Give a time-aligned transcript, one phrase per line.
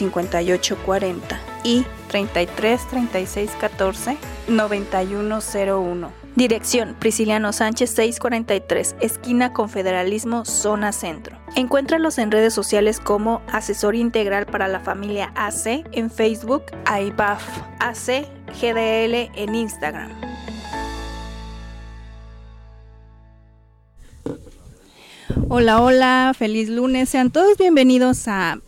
[0.00, 4.16] 5840 y 33 36 14
[4.48, 6.20] 9101.
[6.36, 11.36] Dirección Prisciliano Sánchez 643, esquina Confederalismo, zona centro.
[11.54, 17.42] Encuéntralos en redes sociales como Asesor Integral para la Familia AC en Facebook, AIBAF
[17.80, 18.26] AC
[18.58, 20.10] GDL en Instagram.
[25.48, 27.08] Hola, hola, feliz lunes.
[27.08, 28.60] Sean todos bienvenidos a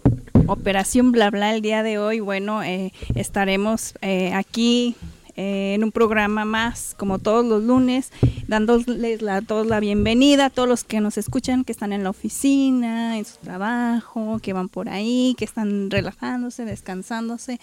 [0.47, 2.21] Operación Bla Bla el día de hoy.
[2.21, 4.97] Bueno, eh, estaremos eh, aquí
[5.37, 8.11] eh, en un programa más, como todos los lunes,
[8.49, 12.11] dándoles a todos la bienvenida, a todos los que nos escuchan, que están en la
[12.11, 17.61] oficina, en su trabajo, que van por ahí, que están relajándose, descansándose,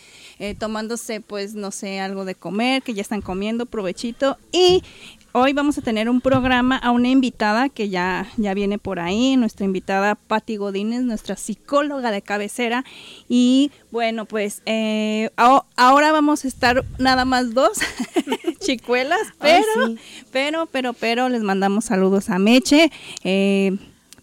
[0.57, 4.37] tomándose, pues, no sé, algo de comer, que ya están comiendo, provechito.
[4.51, 4.83] Y
[5.31, 9.37] Hoy vamos a tener un programa a una invitada que ya, ya viene por ahí,
[9.37, 12.83] nuestra invitada Patti Godínez, nuestra psicóloga de cabecera.
[13.27, 17.77] Y bueno, pues eh, ahora vamos a estar nada más dos
[18.59, 19.95] chicuelas, pero,
[20.31, 22.91] pero, pero, pero les mandamos saludos a Meche.
[23.23, 23.77] Eh,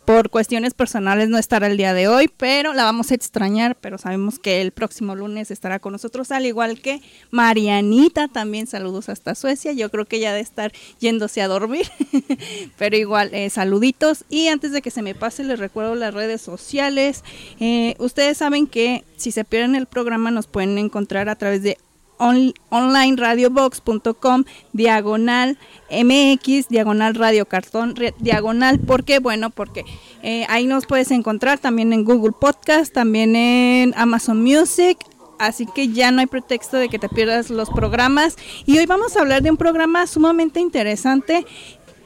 [0.07, 3.99] por cuestiones personales no estará el día de hoy, pero la vamos a extrañar, pero
[3.99, 7.03] sabemos que el próximo lunes estará con nosotros, al igual que
[7.33, 11.91] Marianita, también saludos hasta Suecia, yo creo que ya de estar yéndose a dormir,
[12.79, 16.41] pero igual eh, saluditos y antes de que se me pase les recuerdo las redes
[16.41, 17.25] sociales,
[17.59, 21.79] eh, ustedes saben que si se pierden el programa nos pueden encontrar a través de
[22.19, 25.59] onlineradiobox.com diagonal
[25.91, 28.81] mx diagonal radio cartón diagonal.
[28.81, 29.85] Porque bueno porque
[30.23, 34.99] eh, ahí nos puedes encontrar también en google podcast también en amazon music.
[35.39, 38.37] Así que ya no hay pretexto de que te pierdas los programas.
[38.65, 41.47] Y hoy vamos a hablar de un programa sumamente interesante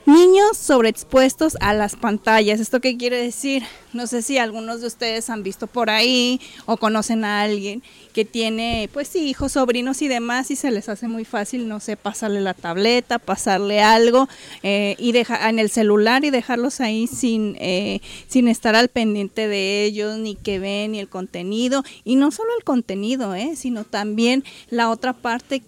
[0.06, 2.58] Niños sobreexpuestos a las pantallas.
[2.58, 3.62] ¿Esto qué quiere decir?
[3.92, 7.82] No sé si algunos de ustedes han visto por ahí o conocen a alguien
[8.14, 11.80] que tiene, pues sí, hijos, sobrinos y demás y se les hace muy fácil, no
[11.80, 14.26] sé, pasarle la tableta, pasarle algo
[14.62, 19.48] eh, y dejar en el celular y dejarlos ahí sin, eh, sin estar al pendiente
[19.48, 21.84] de ellos, ni que ven, ni el contenido.
[22.04, 25.62] Y no solo el contenido, eh, sino también la otra parte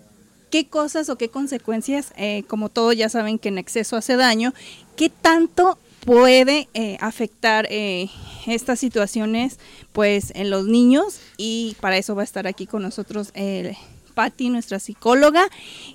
[0.53, 4.53] qué cosas o qué consecuencias, eh, como todos ya saben que en exceso hace daño,
[4.97, 8.11] qué tanto puede eh, afectar eh,
[8.47, 9.59] estas situaciones
[9.93, 13.33] pues en los niños y para eso va a estar aquí con nosotros
[14.15, 15.49] Patti, nuestra psicóloga.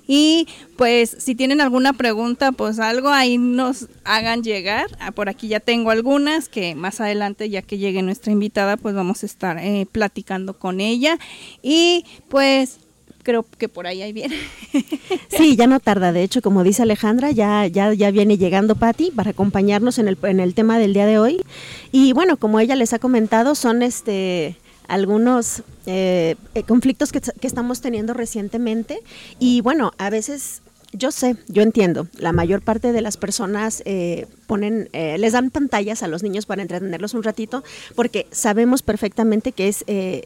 [0.08, 4.86] Y pues si tienen alguna pregunta, pues algo ahí nos hagan llegar.
[4.98, 8.96] Ah, por aquí ya tengo algunas que más adelante, ya que llegue nuestra invitada, pues
[8.96, 9.60] vamos a estar
[9.92, 11.16] platicando con ella.
[11.62, 12.80] Y pues
[13.22, 14.36] creo que por ahí ahí viene.
[15.28, 16.12] Sí, ya no tarda.
[16.12, 20.18] De hecho, como dice Alejandra, ya, ya, ya viene llegando Patti para acompañarnos en el,
[20.22, 21.44] en el tema del día de hoy.
[21.92, 24.56] Y bueno, como ella les ha comentado, son este
[24.88, 29.00] algunos eh, eh, conflictos que, que estamos teniendo recientemente.
[29.38, 30.62] Y bueno, a veces
[30.92, 32.08] yo sé, yo entiendo.
[32.18, 36.46] La mayor parte de las personas eh, ponen, eh, les dan pantallas a los niños
[36.46, 37.62] para entretenerlos un ratito,
[37.94, 40.24] porque sabemos perfectamente que es eh,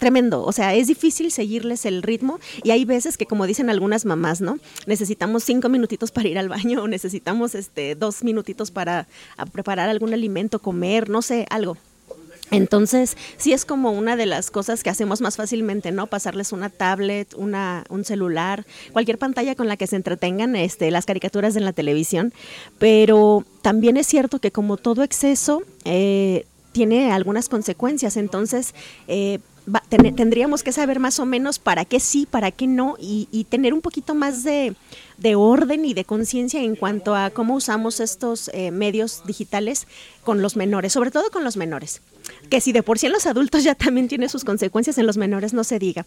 [0.00, 0.42] tremendo.
[0.44, 4.40] O sea, es difícil seguirles el ritmo y hay veces que, como dicen algunas mamás,
[4.40, 4.58] ¿no?
[4.86, 9.06] Necesitamos cinco minutitos para ir al baño o necesitamos este dos minutitos para
[9.52, 11.76] preparar algún alimento, comer, no sé, algo.
[12.50, 16.08] Entonces, sí es como una de las cosas que hacemos más fácilmente, ¿no?
[16.08, 21.06] Pasarles una tablet, una, un celular, cualquier pantalla con la que se entretengan este, las
[21.06, 22.32] caricaturas en la televisión.
[22.78, 28.16] Pero también es cierto que como todo exceso eh, tiene algunas consecuencias.
[28.16, 28.74] Entonces,
[29.06, 29.38] eh,
[29.74, 33.28] va- ten- tendríamos que saber más o menos para qué sí, para qué no, y,
[33.30, 34.74] y tener un poquito más de,
[35.18, 39.86] de orden y de conciencia en cuanto a cómo usamos estos eh, medios digitales
[40.24, 42.00] con los menores, sobre todo con los menores.
[42.48, 45.16] Que si de por sí en los adultos ya también tiene sus consecuencias, en los
[45.16, 46.04] menores no se diga.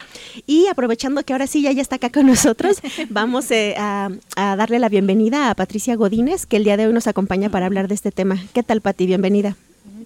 [0.47, 2.77] Y aprovechando que ahora sí ya, ya está acá con nosotros,
[3.09, 6.93] vamos eh, a, a darle la bienvenida a Patricia Godínez, que el día de hoy
[6.93, 8.41] nos acompaña para hablar de este tema.
[8.53, 9.05] ¿Qué tal, Pati?
[9.05, 9.57] Bienvenida.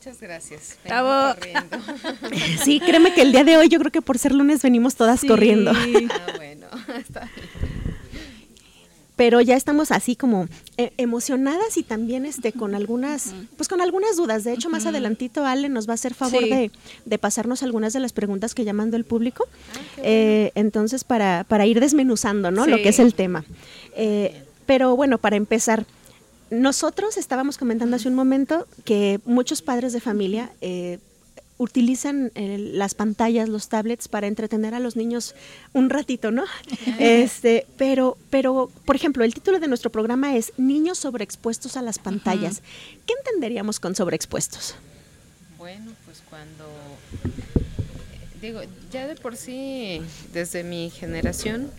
[0.07, 0.77] Muchas gracias.
[0.87, 1.77] Corriendo.
[2.63, 5.19] Sí, créeme que el día de hoy yo creo que por ser lunes venimos todas
[5.19, 5.27] Sí.
[5.27, 5.71] corriendo.
[5.71, 6.67] Ah, bueno,
[6.97, 7.97] está bien.
[9.17, 14.15] pero ya estamos así como eh, emocionadas y también este con algunas pues con algunas
[14.15, 16.49] dudas de hecho más adelantito Ale nos va a hacer favor Sí.
[16.49, 16.71] de,
[17.05, 19.45] de pasarnos algunas de las preguntas que ya mandó el público
[20.03, 23.43] Eh, entonces para para ir desmenuzando no lo que es el tema
[23.95, 25.85] Eh, pero bueno para empezar
[26.49, 30.99] nosotros estábamos comentando hace un momento que muchos padres de familia eh,
[31.57, 35.35] utilizan eh, las pantallas, los tablets para entretener a los niños
[35.73, 36.45] un ratito, ¿no?
[36.99, 41.99] Este, pero, pero, por ejemplo, el título de nuestro programa es Niños sobreexpuestos a las
[41.99, 42.61] pantallas.
[43.05, 44.75] ¿Qué entenderíamos con sobreexpuestos?
[45.57, 46.65] Bueno, pues cuando
[48.41, 48.61] digo,
[48.91, 50.01] ya de por sí
[50.31, 51.71] desde mi generación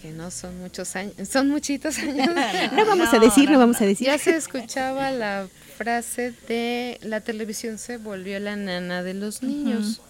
[0.00, 2.28] que no son muchos años, son muchitos años.
[2.72, 4.06] No vamos a decir, no vamos a decir.
[4.06, 10.00] Ya se escuchaba la frase de la televisión se volvió la nana de los niños.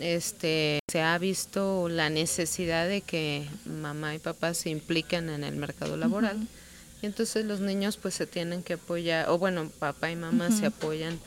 [0.00, 5.56] Este se ha visto la necesidad de que mamá y papá se impliquen en el
[5.56, 6.48] mercado laboral.
[7.02, 10.66] Y entonces los niños pues se tienen que apoyar, o bueno, papá y mamá se
[10.66, 11.18] apoyan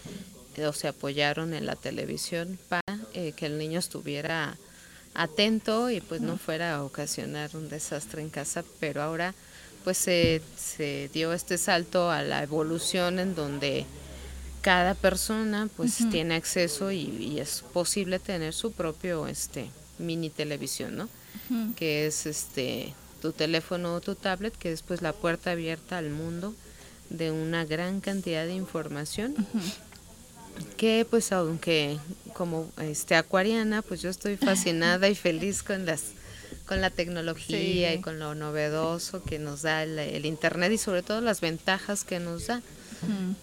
[0.67, 4.57] o se apoyaron en la televisión para eh, que el niño estuviera
[5.15, 9.33] atento y pues no fuera a ocasionar un desastre en casa, pero ahora
[9.83, 13.85] pues se, se dio este salto a la evolución en donde
[14.61, 19.69] cada persona pues tiene acceso y, y es posible tener su propio este
[19.99, 21.09] mini televisión, ¿no?
[21.75, 26.09] Que es este tu teléfono o tu tablet, que es pues la puerta abierta al
[26.09, 26.53] mundo
[27.09, 29.35] de una gran cantidad de información
[30.77, 31.97] que pues aunque
[32.33, 36.03] como este acuariana pues yo estoy fascinada y feliz con las
[36.67, 37.97] con la tecnología Sí.
[37.99, 42.03] y con lo novedoso que nos da el, el internet y sobre todo las ventajas
[42.03, 42.61] que nos da.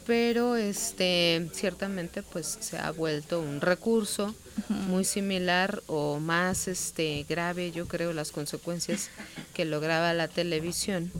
[0.06, 4.34] Pero este ciertamente pues se ha vuelto un recurso
[4.68, 9.08] muy similar o más este grave yo creo las consecuencias
[9.54, 11.12] que lograba la televisión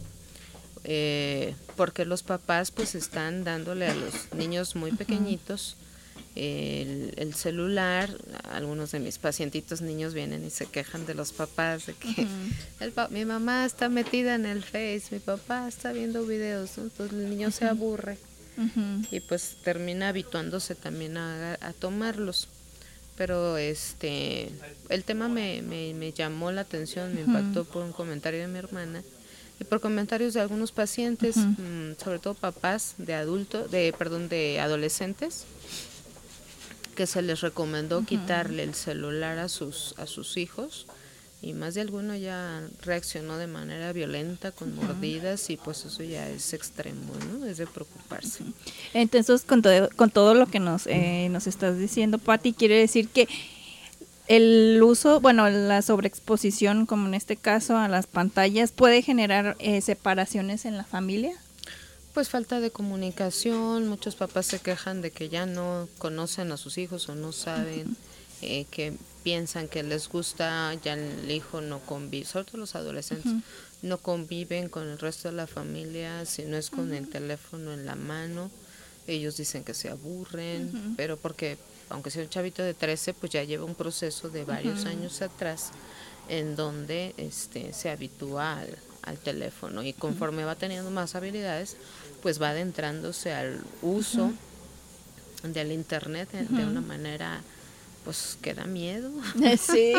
[0.85, 5.77] eh, porque los papás pues están dándole a los niños muy pequeñitos
[6.35, 8.11] el, el celular,
[8.51, 12.27] algunos de mis pacientitos niños vienen y se quejan de los papás de que
[12.81, 16.85] el pa- mi mamá está metida en el Face, mi papá está viendo videos, ¿no?
[16.85, 18.17] entonces el niño se aburre
[19.11, 22.49] y pues termina habituándose también a, a tomarlos.
[23.17, 24.51] Pero este
[24.89, 28.59] el tema me, me, me llamó la atención, me impactó por un comentario de mi
[28.59, 29.03] hermana
[29.65, 35.45] por comentarios de algunos pacientes, mm, sobre todo papás de adultos, de perdón, de adolescentes
[36.95, 40.87] que se les recomendó quitarle el celular a sus a sus hijos
[41.43, 46.29] y más de alguno ya reaccionó de manera violenta con mordidas y pues eso ya
[46.29, 47.45] es extremo, ¿no?
[47.45, 48.45] Es de preocuparse.
[48.95, 53.09] Entonces, con todo, con todo lo que nos, eh, nos estás diciendo, Patti, quiere decir
[53.09, 53.29] que
[54.29, 59.81] el uso, bueno, la sobreexposición, como en este caso, a las pantallas, puede generar eh,
[59.81, 61.33] separaciones en la familia.
[62.15, 66.77] Pues falta de comunicación, muchos papás se quejan de que ya no conocen a sus
[66.77, 67.97] hijos o no saben
[68.43, 73.33] eh, que piensan que les gusta, ya el hijo no convive, sobre todo los adolescentes,
[73.83, 77.87] no conviven con el resto de la familia, si no es con el teléfono en
[77.87, 78.51] la mano,
[79.07, 81.57] ellos dicen que se aburren, pero porque
[81.93, 85.71] aunque sea un chavito de 13, pues ya lleva un proceso de varios años atrás
[86.29, 88.59] en donde este, se habitúa
[89.03, 91.77] al, teléfono y conforme va teniendo más habilidades,
[92.23, 94.33] pues va adentrándose al uso
[95.43, 97.41] del internet de, una manera
[98.05, 99.11] pues que da miedo.
[99.59, 99.95] Sí,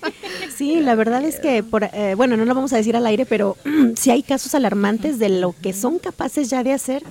[0.56, 3.26] sí la verdad es que, por, eh, bueno, no lo vamos a decir al aire,
[3.26, 3.56] pero
[3.96, 7.02] sí hay casos alarmantes de lo que son capaces ya de hacer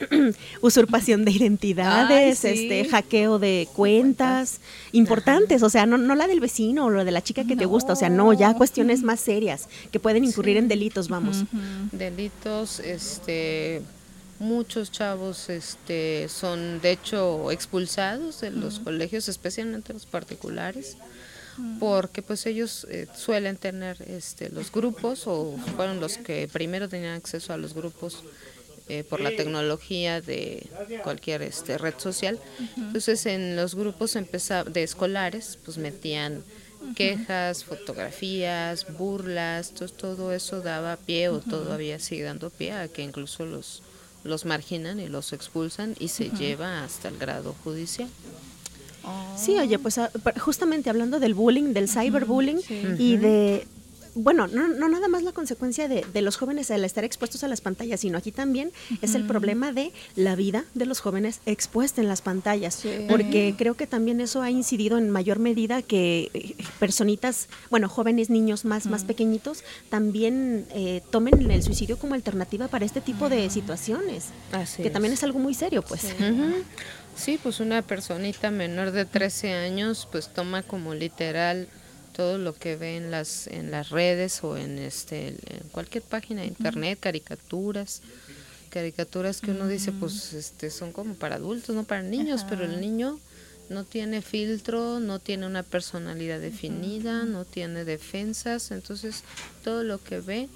[0.60, 4.60] usurpación de identidades, este hackeo de cuentas
[4.92, 7.66] importantes, o sea, no, no la del vecino o lo de la chica que te
[7.66, 11.44] gusta, o sea, no, ya cuestiones más serias que pueden incurrir en delitos, vamos.
[11.92, 13.82] Delitos, este
[14.38, 20.96] muchos chavos este son de hecho expulsados de los colegios, especialmente los particulares
[21.78, 27.16] porque pues ellos eh, suelen tener este los grupos o fueron los que primero tenían
[27.16, 28.22] acceso a los grupos
[28.90, 30.66] eh, por la tecnología de
[31.04, 32.40] cualquier este, red social.
[32.76, 36.42] Entonces en los grupos de escolares pues metían
[36.96, 43.46] quejas, fotografías, burlas, todo, eso daba pie o todavía sigue dando pie a que incluso
[43.46, 43.84] los,
[44.24, 48.08] los marginan y los expulsan y se lleva hasta el grado judicial.
[49.36, 52.60] Sí, oye, pues ah, justamente hablando del bullying, del cyberbullying
[52.98, 53.68] y de
[54.14, 57.48] bueno, no, no nada más la consecuencia de, de, los jóvenes al estar expuestos a
[57.48, 62.00] las pantallas, sino aquí también es el problema de la vida de los jóvenes expuesta
[62.00, 66.56] en las pantallas, porque creo que también eso ha incidido en mayor medida que eh,
[66.78, 72.84] personitas, bueno, jóvenes, niños más, más pequeñitos, también eh, tomen el suicidio como alternativa para
[72.84, 74.26] este tipo de situaciones,
[74.76, 75.20] que también es.
[75.20, 76.06] algo muy serio, pues.
[77.14, 81.68] Sí, pues una personita menor de 13 años pues toma como literal
[82.12, 86.42] todo lo que ve en las en las redes o en este en cualquier página
[86.42, 88.02] de internet caricaturas
[88.70, 92.80] caricaturas que uno dice pues este son como para adultos no para niños pero el
[92.80, 93.18] niño
[93.70, 99.22] no tiene filtro, no tiene una personalidad definida, no tiene defensas, entonces
[99.62, 100.48] todo lo que ve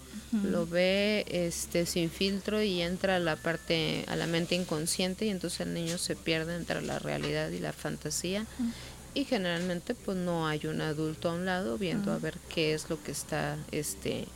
[0.42, 5.28] lo ve este sin filtro y entra a la parte a la mente inconsciente y
[5.28, 8.44] entonces el niño se pierde entre la realidad y la fantasía
[9.14, 12.90] y generalmente pues no hay un adulto a un lado viendo a ver qué es
[12.90, 14.26] lo que está este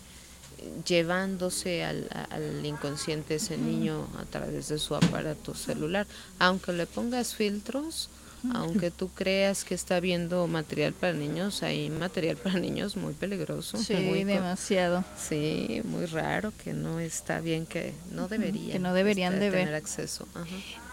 [0.86, 6.06] llevándose al, al inconsciente ese niño a través de su aparato celular
[6.38, 8.08] aunque le pongas filtros
[8.54, 13.78] aunque tú creas que está viendo material para niños, hay material para niños muy peligroso.
[13.78, 15.04] Sí, muy demasiado.
[15.16, 18.72] Sí, muy raro, que no está bien, que no deberían.
[18.72, 20.28] Que no deberían este, de tener acceso.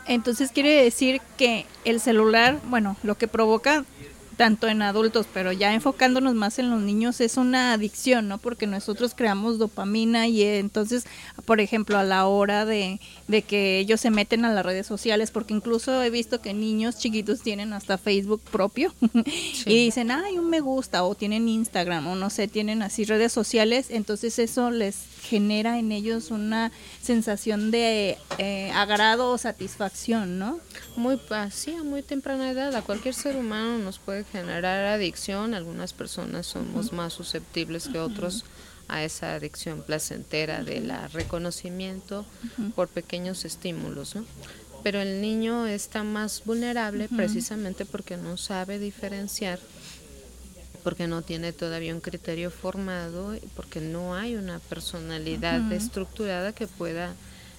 [0.08, 3.86] Entonces quiere decir que el celular, bueno, lo que provoca
[4.36, 8.38] tanto en adultos, pero ya enfocándonos más en los niños, es una adicción, ¿no?
[8.38, 11.06] Porque nosotros creamos dopamina y entonces,
[11.46, 15.32] por ejemplo, a la hora de, de que ellos se meten a las redes sociales,
[15.32, 18.94] porque incluso he visto que niños chiquitos tienen hasta Facebook propio
[19.66, 23.32] y dicen, ay, un me gusta, o tienen Instagram, o no sé, tienen así redes
[23.32, 30.60] sociales, entonces eso les genera en ellos una sensación de eh, agrado o satisfacción, ¿no?
[30.96, 35.94] Muy, así a muy temprana edad, a cualquier ser humano nos puede generar adicción, algunas
[35.94, 38.46] personas somos más susceptibles que otros
[38.88, 42.26] a esa adicción placentera del reconocimiento
[42.76, 44.26] por pequeños estímulos, ¿no?
[44.84, 49.60] Pero el niño está más vulnerable precisamente porque no sabe diferenciar
[50.86, 57.16] porque no tiene todavía un criterio formado, porque no hay una personalidad estructurada que pueda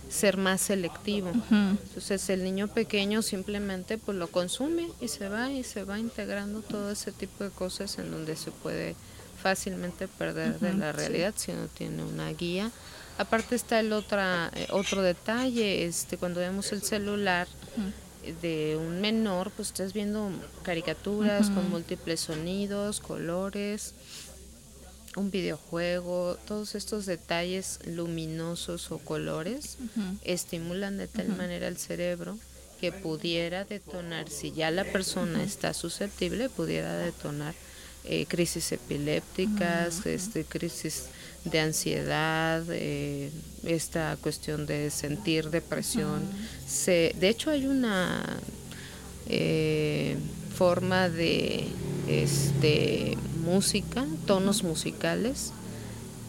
[0.08, 1.32] ser más selectivo.
[1.50, 6.60] Entonces el niño pequeño simplemente pues lo consume y se va y se va integrando
[6.60, 8.94] todo ese tipo de cosas en donde se puede
[9.42, 12.70] fácilmente perder de la realidad si no tiene una guía.
[13.18, 17.48] Aparte está el otra, eh, otro detalle, este cuando vemos el celular,
[18.42, 20.30] de un menor, pues estás viendo
[20.62, 23.94] caricaturas con múltiples sonidos, colores,
[25.16, 29.78] un videojuego, todos estos detalles luminosos o colores
[30.24, 32.38] estimulan de tal manera el cerebro
[32.80, 37.54] que pudiera detonar, si ya la persona está susceptible, pudiera detonar
[38.04, 41.06] eh, crisis epilépticas, este, crisis
[41.50, 43.30] de ansiedad, eh,
[43.64, 46.22] esta cuestión de sentir depresión.
[46.66, 48.38] Se, de hecho hay una
[49.28, 50.16] eh,
[50.54, 51.66] forma de
[52.08, 55.52] este, música, tonos musicales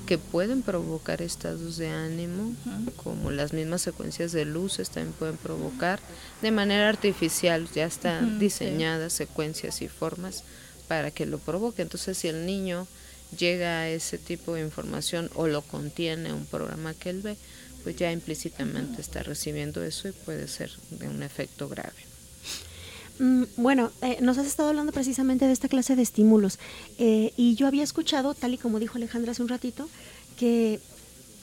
[0.06, 2.56] que pueden provocar estados de ánimo,
[2.96, 6.00] como las mismas secuencias de luces también pueden provocar
[6.42, 10.46] de manera artificial, ya están diseñadas secuencias y formas
[10.88, 11.82] para que lo provoque.
[11.82, 12.88] Entonces, si el niño
[13.38, 17.38] llega a ese tipo de información o lo contiene un programa que él ve,
[17.84, 21.96] pues ya implícitamente está recibiendo eso y puede ser de un efecto grave.
[23.20, 26.60] Mm, bueno, eh, nos has estado hablando precisamente de esta clase de estímulos
[27.00, 29.90] eh, y yo había escuchado, tal y como dijo Alejandra hace un ratito,
[30.38, 30.80] que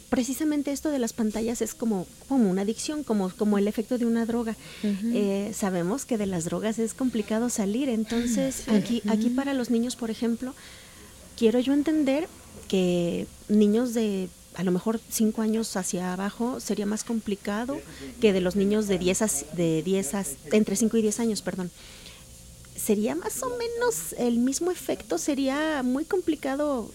[0.08, 4.06] precisamente esto de las pantallas es como, como una adicción, como, como el efecto de
[4.06, 4.54] una droga.
[4.84, 9.96] Eh, sabemos que de las drogas es complicado salir, entonces aquí, aquí para los niños,
[9.96, 10.54] por ejemplo,
[11.36, 12.28] quiero yo entender
[12.68, 17.80] que niños de a lo mejor 5 años hacia abajo sería más complicado
[18.20, 21.42] que de los niños de 10 a, de 10 a, entre 5 y 10 años,
[21.42, 21.70] perdón.
[22.76, 26.90] Sería más o menos el mismo efecto, sería muy complicado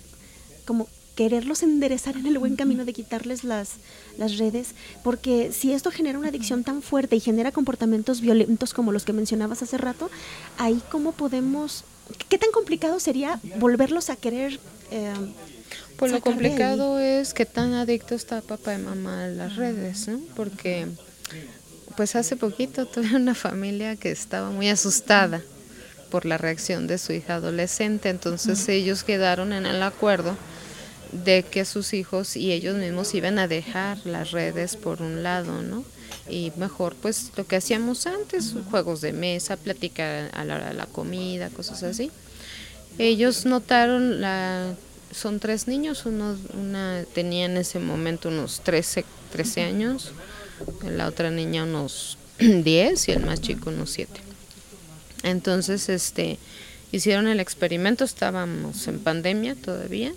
[0.65, 0.87] como
[1.19, 3.71] quererlos enderezar en el buen camino de quitarles las,
[4.17, 4.69] las redes,
[5.03, 9.11] porque si esto genera una adicción tan fuerte y genera comportamientos violentos como los que
[9.11, 10.09] mencionabas hace rato,
[10.57, 11.83] ahí cómo podemos,
[12.29, 14.59] qué tan complicado sería volverlos a querer...
[14.91, 15.13] Eh,
[15.97, 20.21] pues lo complicado es que tan adicto está papá y mamá a las redes, ¿no?
[20.33, 20.87] Porque
[21.97, 25.41] pues hace poquito tuve una familia que estaba muy asustada
[26.09, 30.37] por la reacción de su hija adolescente, entonces ellos quedaron en el acuerdo
[31.11, 35.61] de que sus hijos y ellos mismos iban a dejar las redes por un lado,
[35.61, 35.83] ¿no?
[36.29, 40.75] Y mejor pues lo que hacíamos antes, juegos de mesa, platicar a la hora de
[40.75, 42.11] la comida, cosas así.
[42.97, 44.75] Ellos notaron la
[45.11, 50.11] son tres niños, uno, una tenía en ese momento unos 13, 13 años,
[50.83, 54.11] la otra niña unos 10 y el más chico unos 7.
[55.23, 56.37] Entonces, este
[56.91, 60.13] hicieron el experimento, estábamos en pandemia todavía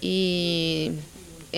[0.00, 0.92] y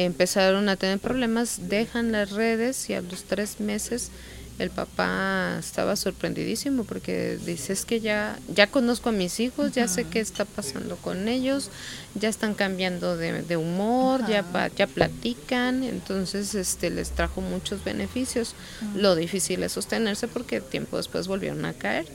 [0.04, 4.10] empezaron a tener problemas, dejan las redes y a los tres meses
[4.58, 9.86] el papá estaba sorprendidísimo porque dice es que ya ya conozco a mis hijos ya
[9.86, 11.70] sé qué está pasando con ellos
[12.14, 14.44] ya están cambiando de, humor ya
[14.74, 18.54] ya platican entonces este les trajo muchos beneficios.
[18.94, 22.06] Lo difícil es sostenerse porque tiempo después volvieron a caer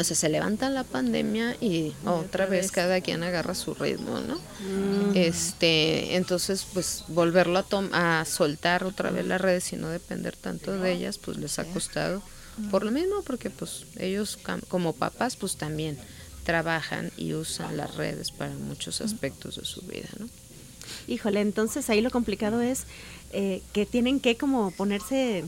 [0.00, 4.36] o sea, se levanta la pandemia y otra vez cada quien agarra su ritmo, ¿no?
[4.36, 5.16] Mm.
[5.16, 7.58] Este, entonces, pues volverlo
[7.92, 11.58] a, a soltar otra vez las redes y no depender tanto de ellas, pues les
[11.58, 12.22] ha costado
[12.70, 15.98] por lo mismo, porque pues ellos como papás, pues también
[16.44, 20.28] trabajan y usan las redes para muchos aspectos de su vida, ¿no?
[21.06, 22.84] Híjole, entonces ahí lo complicado es
[23.32, 25.44] eh, que tienen que como ponerse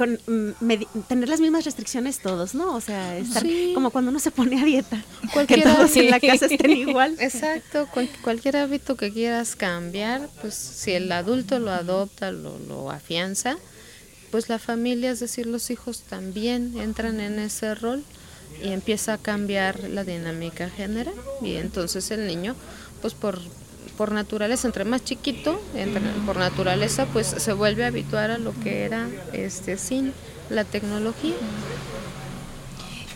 [0.00, 2.74] con mm, tener las mismas restricciones todos, ¿no?
[2.74, 5.04] O sea, estar como cuando uno se pone a dieta,
[5.46, 7.16] que todos en la casa estén igual.
[7.20, 7.86] Exacto,
[8.22, 13.58] cualquier hábito que quieras cambiar, pues si el adulto lo adopta, lo, lo afianza,
[14.30, 18.02] pues la familia, es decir, los hijos también entran en ese rol
[18.64, 22.56] y empieza a cambiar la dinámica general y entonces el niño,
[23.02, 23.38] pues por
[24.00, 25.60] por naturaleza, entre más chiquito,
[26.24, 30.14] por naturaleza, pues se vuelve a habituar a lo que era este sin
[30.48, 31.34] la tecnología.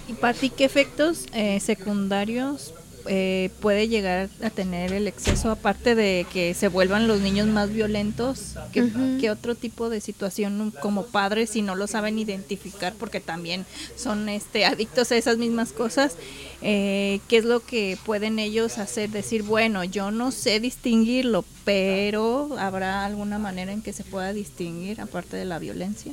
[0.08, 2.74] ¿Y para ti qué efectos eh, secundarios
[3.06, 7.70] eh, puede llegar a tener el exceso, aparte de que se vuelvan los niños más
[7.70, 8.54] violentos?
[8.72, 14.28] ¿Qué, otro tipo de situación como padres si no lo saben identificar porque también son
[14.28, 16.16] este adictos a esas mismas cosas?
[16.62, 19.10] Eh, ¿Qué es lo que pueden ellos hacer?
[19.10, 25.00] Decir, bueno, yo no sé distinguirlo, pero ¿habrá alguna manera en que se pueda distinguir
[25.00, 26.12] aparte de la violencia?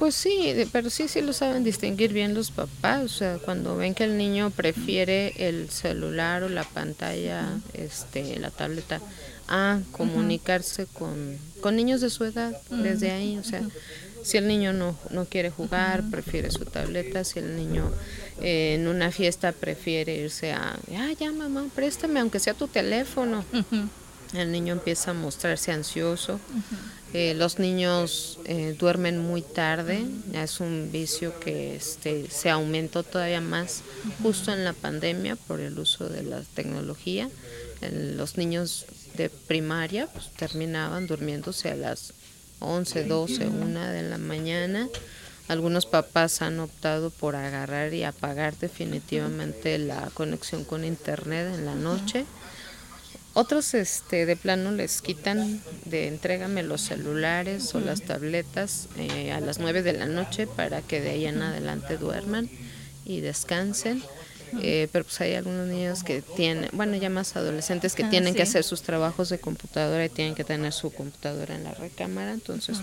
[0.00, 3.04] Pues sí, pero sí, sí lo saben distinguir bien los papás.
[3.04, 8.50] O sea, cuando ven que el niño prefiere el celular o la pantalla, este, la
[8.50, 8.98] tableta,
[9.46, 13.36] a comunicarse con, con niños de su edad, desde ahí.
[13.36, 13.60] O sea,
[14.22, 17.22] si el niño no, no quiere jugar, prefiere su tableta.
[17.22, 17.92] Si el niño
[18.40, 23.44] eh, en una fiesta prefiere irse a, ah, ya mamá, préstame, aunque sea tu teléfono.
[24.32, 26.40] El niño empieza a mostrarse ansioso.
[27.12, 33.40] Eh, los niños eh, duermen muy tarde, es un vicio que este, se aumentó todavía
[33.40, 33.82] más
[34.22, 37.28] justo en la pandemia por el uso de la tecnología.
[37.80, 42.12] los niños de primaria pues, terminaban durmiéndose a las
[42.60, 44.88] 11, 12, 1 de la mañana.
[45.48, 51.74] Algunos papás han optado por agarrar y apagar definitivamente la conexión con internet en la
[51.74, 52.24] noche.
[53.32, 59.40] Otros este, de plano les quitan de entrégame los celulares o las tabletas eh, a
[59.40, 62.50] las 9 de la noche para que de ahí en adelante duerman
[63.04, 64.02] y descansen.
[64.62, 68.34] Eh, pero pues hay algunos niños que tienen, bueno, ya más adolescentes que ah, tienen
[68.34, 72.32] que hacer sus trabajos de computadora y tienen que tener su computadora en la recámara,
[72.32, 72.78] entonces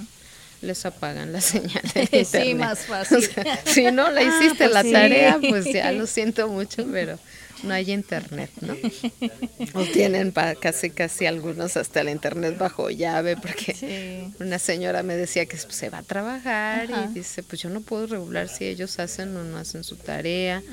[0.62, 2.28] les apagan la señal de internet.
[2.46, 3.30] Sí, más fácil.
[3.66, 4.92] si no la hiciste Ah, pues la sí.
[4.94, 7.20] tarea, pues ya lo siento mucho, pero
[7.64, 8.76] no hay internet, ¿no?
[9.74, 14.34] O tienen pa- casi casi algunos hasta el internet bajo llave, porque Sí.
[14.44, 17.10] una señora me decía que se va a trabajar Ajá.
[17.12, 20.64] y dice, pues yo no puedo regular si ellos hacen o no hacen su tarea,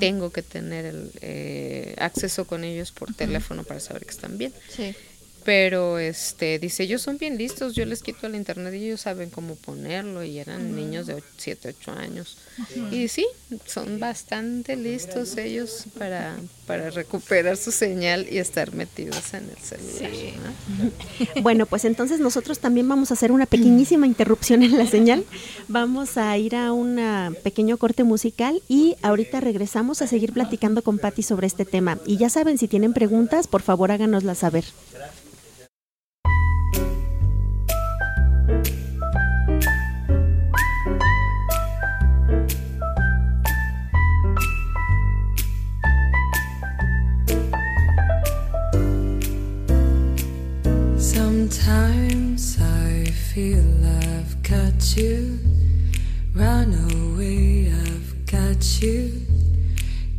[0.00, 4.52] tengo que tener el eh, acceso con ellos por teléfono para saber que están bien.
[4.68, 4.94] Sí.
[5.44, 9.28] Pero este dice, ellos son bien listos, yo les quito el internet y ellos saben
[9.28, 12.38] cómo ponerlo y eran niños de 7, 8 años.
[12.90, 13.26] Y sí,
[13.66, 20.12] son bastante listos ellos para, para recuperar su señal y estar metidos en el celular.
[20.78, 21.42] ¿no?
[21.42, 25.24] Bueno, pues entonces nosotros también vamos a hacer una pequeñísima interrupción en la señal.
[25.68, 26.98] Vamos a ir a un
[27.42, 31.98] pequeño corte musical y ahorita regresamos a seguir platicando con Patti sobre este tema.
[32.06, 34.64] Y ya saben, si tienen preguntas, por favor háganoslas saber.
[51.54, 55.38] Sometimes I feel I've got you.
[56.34, 59.22] Run away, I've got you.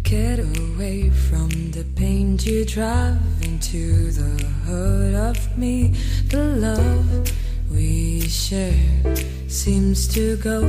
[0.03, 5.93] Get away from the pain you drive into the hurt of me.
[6.29, 7.31] The love
[7.69, 9.15] we share
[9.49, 10.61] seems to go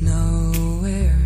[0.00, 1.18] nowhere.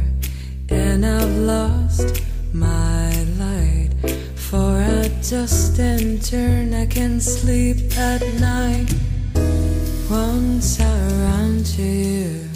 [0.70, 2.22] And I've lost
[2.54, 4.15] my light.
[4.50, 8.94] For I just and turn, I can sleep at night.
[10.08, 12.48] Once I ran to you,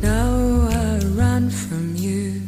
[0.00, 2.40] now I run from you.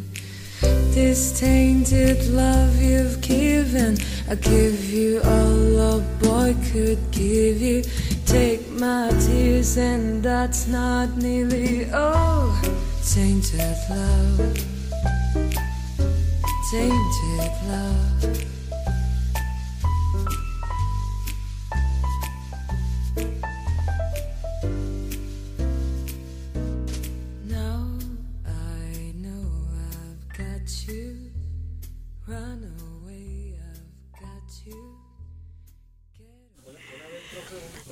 [0.95, 3.99] This tainted love you've given,
[4.31, 7.83] I give you all a boy could give you.
[8.25, 12.55] Take my tears, and that's not nearly all.
[13.05, 14.76] Tainted love,
[16.71, 18.45] tainted love.
[27.45, 27.99] Now
[28.45, 29.47] I know
[29.93, 31.31] I've got you.
[32.27, 32.73] Run
[33.05, 35.06] away, I've got you.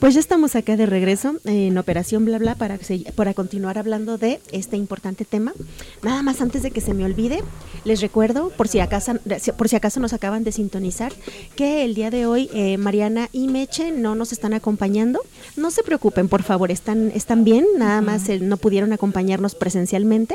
[0.01, 2.79] Pues ya estamos acá de regreso en Operación Bla Bla para,
[3.15, 5.55] para continuar hablando de este importante tema.
[6.03, 7.43] Nada más antes de que se me olvide,
[7.85, 9.15] les recuerdo, por si acaso,
[9.57, 11.13] por si acaso nos acaban de sintonizar,
[11.57, 15.21] que el día de hoy eh, Mariana y Meche no nos están acompañando.
[15.57, 20.35] No se preocupen, por favor, están, están bien, nada más eh, no pudieron acompañarnos presencialmente,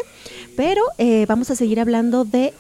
[0.56, 2.54] pero eh, vamos a seguir hablando de...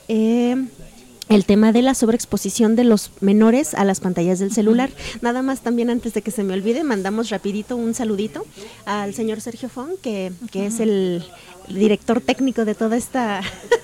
[1.29, 4.89] el tema de la sobreexposición de los menores a las pantallas del celular.
[5.21, 8.45] Nada más también antes de que se me olvide, mandamos rapidito un saludito
[8.85, 11.23] al señor Sergio Fon, que, que es el
[11.69, 13.41] director técnico de toda esta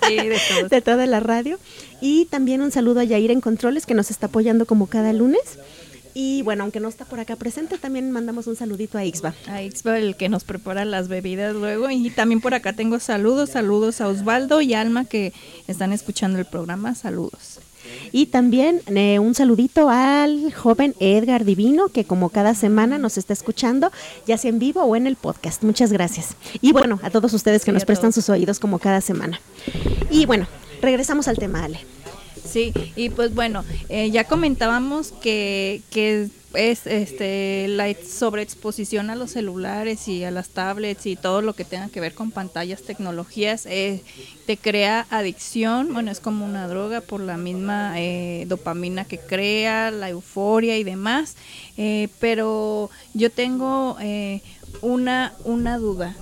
[0.07, 1.59] Sí, de de toda la radio
[2.01, 5.59] y también un saludo a Yair en Controles que nos está apoyando como cada lunes.
[6.17, 9.35] Y bueno, aunque no está por acá presente, también mandamos un saludito a Ixba.
[9.47, 11.89] A Ixba, el que nos prepara las bebidas luego.
[11.91, 15.33] Y también por acá tengo saludos, saludos a Osvaldo y Alma que
[15.67, 16.95] están escuchando el programa.
[16.95, 17.59] Saludos.
[18.13, 23.33] Y también eh, un saludito al joven Edgar Divino, que como cada semana nos está
[23.33, 23.91] escuchando,
[24.25, 25.63] ya sea en vivo o en el podcast.
[25.63, 26.37] Muchas gracias.
[26.61, 28.15] Y bueno, a todos ustedes que Sí, nos prestan todos.
[28.25, 29.41] sus oídos como cada semana.
[30.09, 30.47] Y bueno,
[30.81, 31.79] regresamos al tema, Ale.
[32.47, 39.15] Sí, y pues bueno, eh, ya comentábamos que, que es este la ex- sobreexposición a
[39.15, 42.81] los celulares y a las tablets y todo lo que tenga que ver con pantallas,
[42.83, 44.01] tecnologías, eh,
[44.45, 49.91] te crea adicción, bueno, es como una droga por la misma eh, dopamina que crea,
[49.91, 51.35] la euforia y demás,
[51.77, 54.41] eh, pero yo tengo eh,
[54.81, 56.15] una, una duda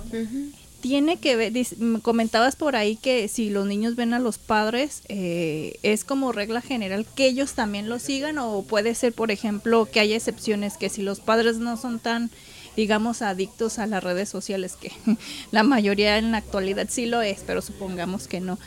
[0.84, 1.54] tiene que ver,
[2.02, 6.60] comentabas por ahí que si los niños ven a los padres, eh, es como regla
[6.60, 10.90] general que ellos también lo sigan o puede ser, por ejemplo, que haya excepciones, que
[10.90, 12.30] si los padres no son tan,
[12.76, 14.92] digamos, adictos a las redes sociales, que
[15.52, 18.58] la mayoría en la actualidad sí lo es, pero supongamos que no.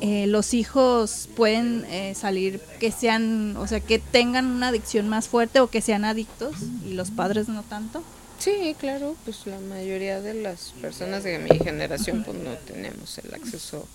[0.00, 5.28] eh, los hijos pueden eh, salir que sean, o sea, que tengan una adicción más
[5.28, 6.54] fuerte o que sean adictos
[6.86, 8.02] y los padres no tanto.
[8.38, 13.34] Sí, claro, pues la mayoría de las personas de mi generación pues no tenemos el
[13.34, 13.88] acceso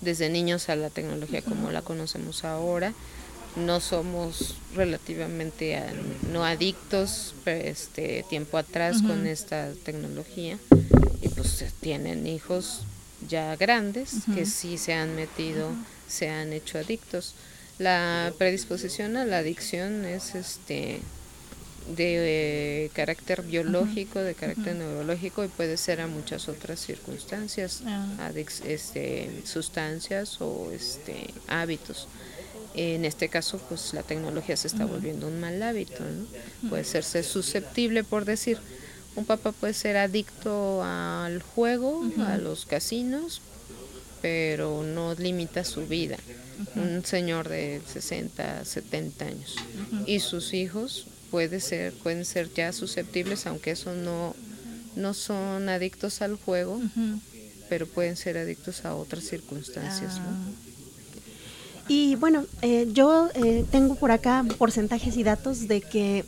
[0.00, 2.92] desde niños a la tecnología como la conocemos ahora.
[3.56, 5.92] No somos relativamente a-
[6.32, 10.58] no adictos este tiempo atrás con esta tecnología
[11.22, 12.80] y pues tienen hijos
[13.28, 15.70] ya grandes que sí se han metido,
[16.08, 17.34] se han hecho adictos.
[17.78, 21.00] La predisposición a la adicción es este
[21.96, 28.32] de carácter biológico, de carácter neurológico y puede ser a muchas otras circunstancias, Ah.
[28.66, 32.08] este, sustancias o este, hábitos.
[32.74, 36.68] En este caso, pues la tecnología se está volviendo un mal hábito, ¿no?
[36.70, 38.58] Puede serse susceptible, por decir,
[39.14, 43.42] un papá puede ser adicto al juego, a los casinos,
[44.22, 46.16] pero no limita su vida.
[46.74, 49.56] Un señor de 60, 70 años
[50.06, 54.36] y sus hijos puede ser, pueden ser ya susceptibles, aunque eso no,
[54.94, 56.80] no son adictos al juego,
[57.68, 60.20] pero pueden ser adictos a otras circunstancias.
[60.20, 60.26] ¿no?
[61.88, 66.24] Y bueno, eh, yo eh, tengo por acá porcentajes y datos de que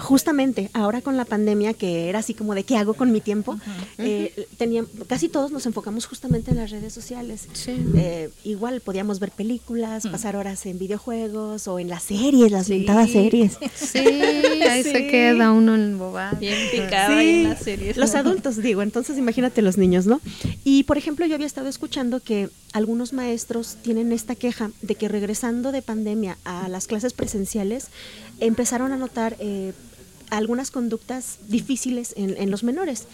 [0.00, 3.58] justamente ahora con la pandemia, que era así como de qué hago con mi tiempo,
[3.98, 7.48] eh, tenían- casi todos nos enfocamos justamente en las redes sociales.
[7.52, 7.76] Sí.
[7.96, 13.10] Eh, igual podíamos ver películas, pasar horas en videojuegos o en las series, las ventadas
[13.10, 13.58] series.
[13.74, 16.32] Sí, ahí se queda uno en bobada.
[16.38, 17.96] Bien picado ahí en las series.
[17.96, 20.20] Los adultos, digo, entonces imagínate los niños, ¿no?
[20.64, 25.08] Y por ejemplo, yo había estado escuchando que algunos maestros tienen esta queja de que
[25.08, 27.86] regresando de pandemia a las clases presenciales,
[28.40, 29.72] empezaron a notar eh,
[30.30, 33.04] algunas conductas difíciles en, en los menores.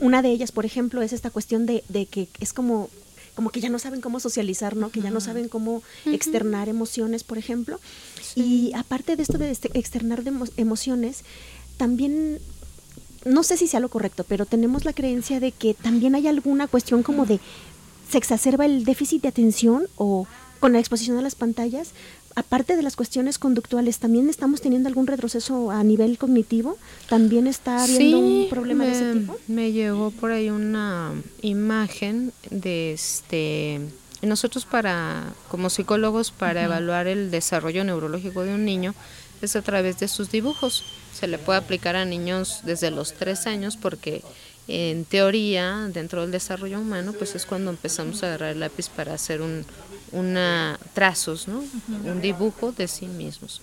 [0.00, 2.88] Una de ellas, por ejemplo, es esta cuestión de, de que es como
[3.34, 4.90] como que ya no saben cómo socializar, ¿no?
[4.90, 7.80] Que ya no saben cómo externar emociones, por ejemplo.
[8.36, 11.24] Y aparte de esto de este- externar de emo- emociones,
[11.76, 12.38] también
[13.24, 16.68] no sé si sea lo correcto, pero tenemos la creencia de que también hay alguna
[16.68, 17.40] cuestión como de
[18.08, 20.28] se exacerba el déficit de atención o
[20.60, 21.88] con la exposición a las pantallas.
[22.36, 26.76] Aparte de las cuestiones conductuales, también estamos teniendo algún retroceso a nivel cognitivo.
[27.08, 29.38] También está habiendo un problema de ese tipo.
[29.46, 33.80] me llegó por ahí una imagen de este
[34.22, 38.94] nosotros para como psicólogos para evaluar el desarrollo neurológico de un niño
[39.42, 40.84] es a través de sus dibujos.
[41.12, 44.22] Se le puede aplicar a niños desde los tres años porque
[44.66, 49.12] en teoría dentro del desarrollo humano pues es cuando empezamos a agarrar el lápiz para
[49.12, 49.66] hacer un
[50.14, 51.64] una trazos, ¿no?
[52.04, 53.60] Un dibujo de sí mismos.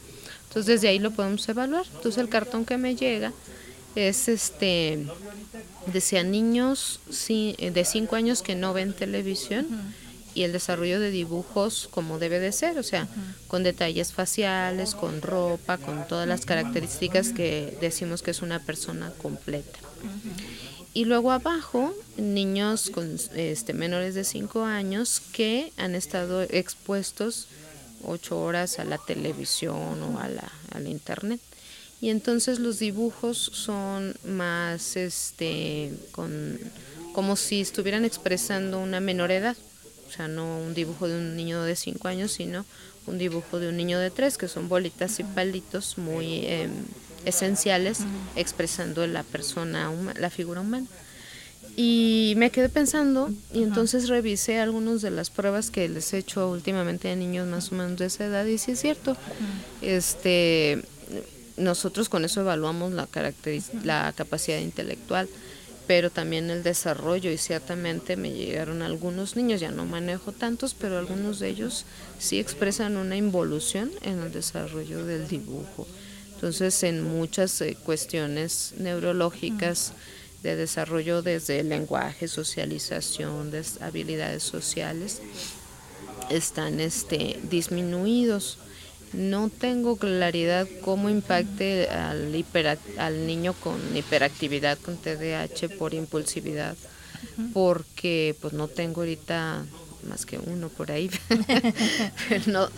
[0.48, 1.86] Entonces desde ahí lo podemos evaluar.
[1.96, 3.32] Entonces el cartón que me llega
[3.96, 5.06] es este
[5.92, 9.68] decía niños eh, de 5 años que no ven televisión
[10.34, 13.08] y el desarrollo de dibujos como debe de ser, o sea,
[13.48, 19.12] con detalles faciales, con ropa, con todas las características que decimos que es una persona
[19.22, 19.80] completa.
[20.94, 27.48] Y luego abajo, niños con este, menores de 5 años que han estado expuestos
[28.04, 31.40] 8 horas a la televisión o a la, al internet.
[32.02, 36.60] Y entonces los dibujos son más este con
[37.14, 39.56] como si estuvieran expresando una menor edad.
[40.08, 42.66] O sea, no un dibujo de un niño de 5 años, sino
[43.06, 46.70] un dibujo de un niño de 3, que son bolitas y palitos muy eh,
[47.26, 48.00] esenciales
[48.36, 50.88] expresando la persona, la figura humana.
[51.76, 56.50] Y me quedé pensando y entonces revisé algunas de las pruebas que les he hecho
[56.50, 59.16] últimamente a niños más o menos de esa edad y sí es cierto.
[59.82, 60.84] Este
[61.58, 63.08] nosotros con eso evaluamos la
[63.84, 65.30] la capacidad intelectual,
[65.88, 70.98] pero también el desarrollo y ciertamente me llegaron algunos niños, ya no manejo tantos, pero
[70.98, 71.86] algunos de ellos
[72.20, 75.88] sí expresan una involución en el desarrollo del dibujo.
[76.42, 79.94] Entonces, en muchas eh, cuestiones neurológicas
[80.42, 85.22] de desarrollo desde el lenguaje, socialización, de habilidades sociales,
[86.32, 88.58] están este, disminuidos.
[89.14, 92.44] No tengo claridad cómo impacte al,
[92.98, 96.76] al niño con hiperactividad, con TDAH por impulsividad,
[97.54, 99.64] porque pues no tengo ahorita
[100.04, 101.10] más que uno por ahí.
[102.30, 102.70] Pero no,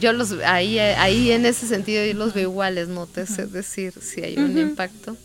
[0.00, 3.92] yo los ahí ahí en ese sentido yo los veo iguales, no te sé decir
[4.00, 5.16] si hay un impacto.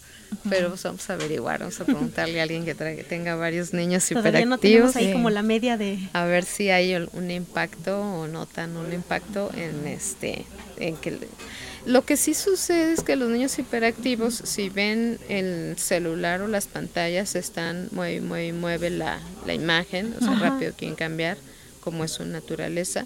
[0.48, 4.08] Pero pues vamos a averiguar, vamos a preguntarle a alguien que, traiga- tenga varios niños
[4.08, 4.62] Todavía no hiperactivos.
[4.62, 5.98] tenemos ahí Sí como la media de...
[6.14, 10.46] a ver si hay un impacto o notan un impacto en este
[10.78, 11.18] en que
[11.86, 16.68] lo que sí sucede es que los niños hiperactivos si ven el celular o las
[16.68, 21.38] pantallas están mueve mueve y mueve la, la imagen o sea rápido quieren cambiar
[21.80, 23.06] como es su naturaleza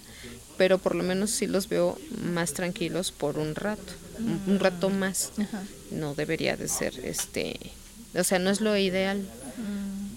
[0.57, 4.89] pero por lo menos sí los veo más tranquilos por un rato un, un rato
[4.89, 5.31] más.
[5.89, 7.59] No debería de ser este
[8.15, 9.25] o sea no es lo ideal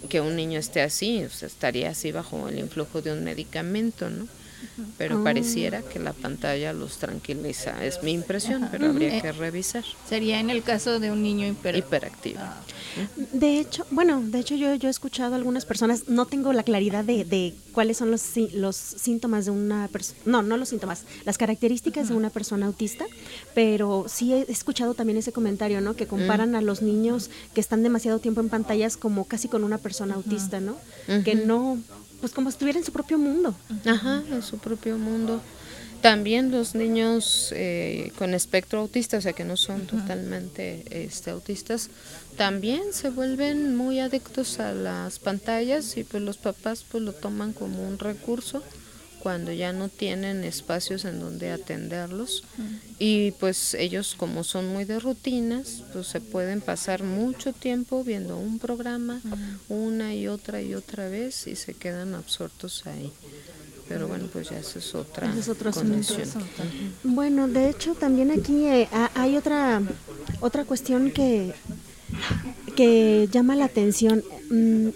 [0.06, 4.08] que un niño esté así, o sea, estaría así bajo el influjo de un medicamento,
[4.08, 4.28] ¿no?
[4.98, 5.24] Pero Ah.
[5.24, 7.84] pareciera que la pantalla los tranquiliza.
[7.84, 9.84] Es mi impresión, pero habría Eh, que revisar.
[10.08, 11.76] Sería en el caso de un niño hiper...
[11.76, 12.38] Hiperactivo.
[12.40, 12.60] Ah,
[13.32, 16.62] De hecho, bueno, de hecho yo, yo he escuchado a algunas personas, no tengo la
[16.62, 20.70] claridad de, de cuáles son los, sí- los síntomas de una persona, no, no los
[20.70, 23.04] síntomas, las características de una persona autista,
[23.54, 25.94] pero sí he escuchado también ese comentario, ¿no?
[25.94, 29.76] Que comparan a los niños que están demasiado tiempo en pantallas como casi con una
[29.78, 30.76] persona autista, ¿no?
[31.24, 31.78] Que no,
[32.20, 33.54] pues como si estuviera en su propio mundo.
[33.84, 35.40] Ajá, en su propio mundo.
[36.02, 41.90] También los niños eh, con espectro autista, o sea que no son totalmente este, autistas,
[42.36, 47.52] también se vuelven muy adictos a las pantallas y pues los papás pues lo toman
[47.52, 48.62] como un recurso
[49.26, 52.44] cuando ya no tienen espacios en donde atenderlos.
[53.00, 58.38] Y pues ellos como son muy de rutinas pues se pueden pasar mucho tiempo viendo
[58.38, 59.20] un programa
[59.68, 63.10] una y otra y otra vez y se quedan absortos ahí.
[63.88, 66.28] Pero bueno pues ya eso es otra es otro condición.
[67.02, 69.82] Bueno, de hecho también aquí eh, ha- hay otra
[70.40, 71.52] otra cuestión que
[72.76, 74.22] que llama la atención.
[74.50, 74.88] Mm,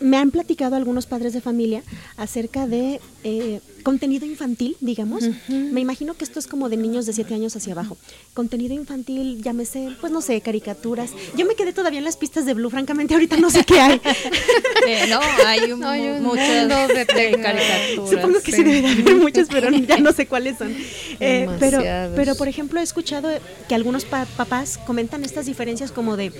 [0.00, 1.82] me han platicado algunos padres de familia
[2.16, 5.24] acerca de eh, contenido infantil, digamos.
[5.48, 7.96] Me imagino que esto es como de niños de 7 años hacia abajo.
[8.34, 11.10] Contenido infantil, llámese, pues no sé, caricaturas.
[11.36, 14.00] Yo me quedé todavía en las pistas de Blue, francamente ahorita no sé qué hay.
[15.08, 18.10] no, hay, un, Hay un muchas mundo de caricaturas.
[18.10, 18.64] Supongo que sí, sí.
[18.64, 20.74] debe de haber muchos, pero ya no sé cuáles son.
[21.20, 21.82] Eh, pero,
[22.14, 23.28] pero, por ejemplo, he escuchado
[23.68, 26.32] que algunos pa- papás comentan estas diferencias como de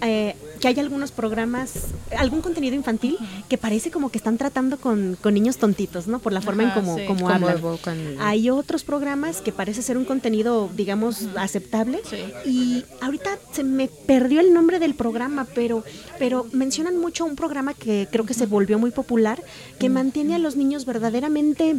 [0.00, 1.72] eh, que hay algunos programas,
[2.16, 6.18] algún contenido infantil que parece como que están tratando con, con niños tontitos, ¿no?
[6.18, 7.04] Por la forma en como, sí.
[7.06, 7.56] como Como hablan.
[7.98, 12.00] el- Hay otros programas que parece ser un contenido, digamos, aceptable.
[12.08, 12.16] Sí.
[12.48, 15.84] Y ahorita se me perdió el nombre del programa, pero,
[16.18, 19.42] pero mencionan mucho un programa que creo que se volvió muy popular,
[19.78, 21.76] que mantiene a los niños verdaderamente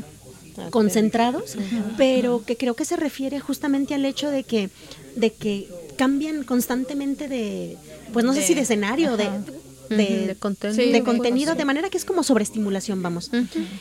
[0.71, 1.55] concentrados,
[1.97, 4.69] pero que creo que se refiere justamente al hecho de que,
[5.15, 7.77] de que cambian constantemente de,
[8.13, 9.43] pues no sé si de escenario, de, ajá.
[9.89, 10.83] de, contenido.
[10.83, 13.29] Sí, de contenido, de manera que es como sobreestimulación, vamos.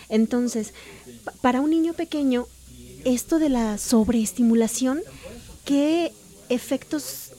[0.09, 0.73] Entonces,
[1.25, 2.47] pa- para un niño pequeño,
[3.05, 5.01] esto de la sobreestimulación,
[5.65, 6.13] ¿qué
[6.49, 7.31] efectos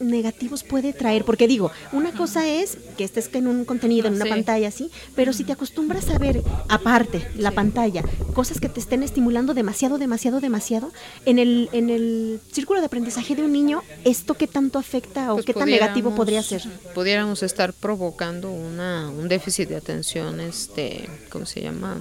[0.00, 1.24] negativos puede traer?
[1.24, 4.30] Porque digo, una cosa es que estés en un contenido, en una Sí.
[4.30, 8.02] pantalla así, pero si te acostumbras a ver aparte la pantalla,
[8.34, 10.90] cosas que te estén estimulando demasiado, demasiado, demasiado,
[11.26, 15.36] en el, en el círculo de aprendizaje de un niño, ¿esto qué tanto afecta o
[15.36, 16.62] Pues qué tan negativo podría ser?
[16.94, 21.98] Pudiéramos estar provocando una, un déficit de atención, este, ¿cómo se llama?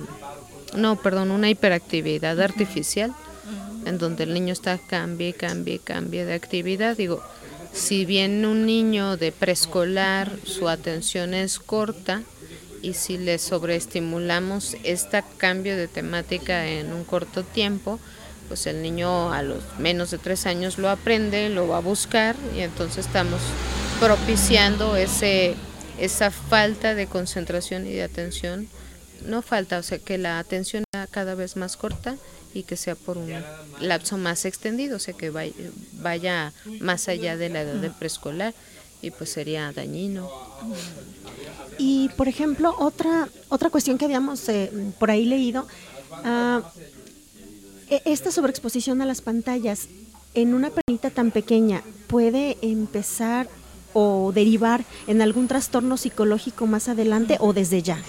[0.75, 3.13] No, perdón, una hiperactividad artificial,
[3.85, 6.95] en donde el niño está cambie, cambie, cambie de actividad.
[6.97, 7.21] Digo,
[7.73, 12.23] si bien un niño de preescolar su atención es corta
[12.81, 17.99] y si le sobreestimulamos este cambio de temática en un corto tiempo,
[18.47, 22.35] pues el niño a los menos de tres años lo aprende, lo va a buscar
[22.55, 23.41] y entonces estamos
[23.99, 25.55] propiciando ese
[25.99, 28.67] esa falta de concentración y de atención.
[29.25, 32.15] No falta, o sea que la atención cada vez más corta
[32.53, 33.31] y que sea por un
[33.79, 38.53] lapso más extendido, o sea que vaya, más allá de la edad de preescolar
[39.01, 40.29] y pues sería dañino.
[41.77, 45.67] Y por ejemplo, otra, otra cuestión que habíamos eh, por ahí leído,
[47.89, 49.87] e- esta sobreexposición a las pantallas
[50.33, 53.47] en una perrita tan pequeña puede empezar
[53.93, 58.03] o derivar en algún trastorno psicológico más adelante o desde ya.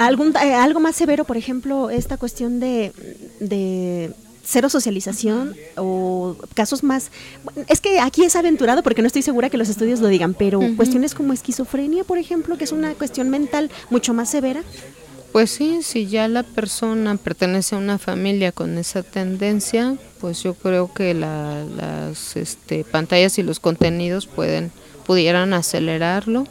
[0.00, 2.92] Algún, eh, algo más severo, por ejemplo, esta cuestión de,
[3.40, 4.10] de
[4.42, 7.10] cero socialización o casos más...
[7.68, 10.60] Es que aquí es aventurado porque no estoy segura que los estudios lo digan, pero
[10.76, 14.62] cuestiones como esquizofrenia, por ejemplo, que es una cuestión mental mucho más severa.
[15.32, 20.54] Pues sí, si ya la persona pertenece a una familia con esa tendencia, pues yo
[20.54, 24.72] creo que la- las este, pantallas y los contenidos pueden
[25.06, 26.46] pudieran acelerarlo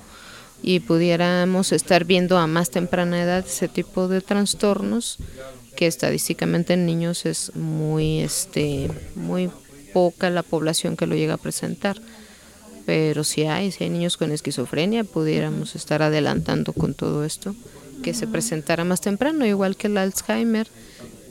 [0.62, 5.17] y pudiéramos estar viendo a más temprana edad ese tipo de trastornos
[5.76, 9.50] que estadísticamente en niños es muy este muy
[9.93, 12.02] poca la población que lo llega a presentar.
[12.86, 17.56] Pero si hay, si hay niños con esquizofrenia, pudiéramos estar adelantando con todo esto,
[18.02, 20.67] que se presentara más temprano, igual que el Alzheimer,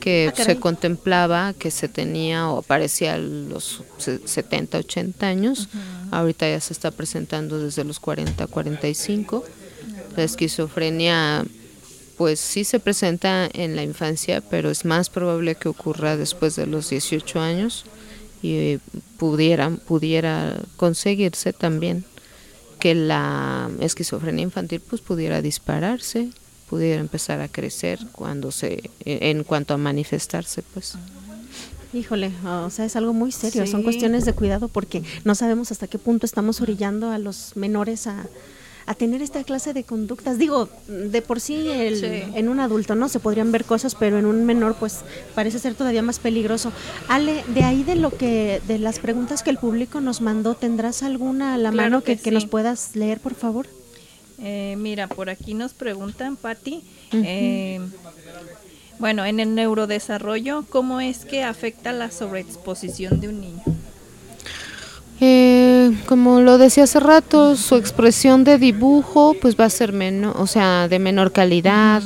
[0.00, 5.68] que Ah, se contemplaba que se tenía o aparecía a los se- 70, 80 años,
[6.10, 9.44] ahorita ya se está presentando desde los 40, 45.
[10.16, 11.44] La esquizofrenia
[12.16, 16.66] pues sí se presenta en la infancia, pero es más probable que ocurra después de
[16.66, 17.84] los 18 años
[18.42, 18.78] y
[19.18, 22.04] pudiera, pudiera conseguirse también
[22.80, 26.30] que la esquizofrenia infantil pues pudiera dispararse
[26.68, 30.96] pudiera empezar a crecer cuando se en cuanto a manifestarse pues
[31.94, 35.86] Híjole, o sea, es algo muy serio, son cuestiones de cuidado porque no sabemos hasta
[35.86, 38.26] qué punto estamos orillando a los menores a,
[38.84, 40.38] a tener esta clase de conductas.
[40.38, 44.26] Digo, de por sí, el, en un adulto no se podrían ver cosas, pero en
[44.26, 45.00] un menor pues
[45.34, 46.72] parece ser todavía más peligroso.
[47.08, 51.02] Ale, de ahí de lo que de las preguntas que el público nos mandó, ¿tendrás
[51.02, 53.66] alguna a la mano que, que, nos puedas leer, por favor?
[54.40, 56.82] Eh, mira, por aquí nos preguntan, Patti.
[57.12, 57.80] eh,
[58.98, 63.62] bueno, en el neurodesarrollo, ¿cómo es que afecta la sobreexposición de un niño?
[65.20, 70.36] Eh, como lo decía hace rato, su expresión de dibujo pues va a ser menor,
[70.38, 72.02] o sea, de menor calidad,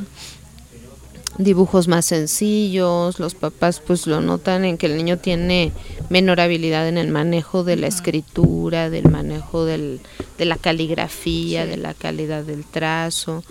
[1.38, 5.72] dibujos más sencillos, los papás pues lo notan en que el niño tiene
[6.10, 10.00] menor habilidad en el manejo de la escritura, del manejo del,
[10.38, 13.44] de la caligrafía, de la calidad del trazo.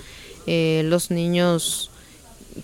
[0.47, 1.91] Eh, los niños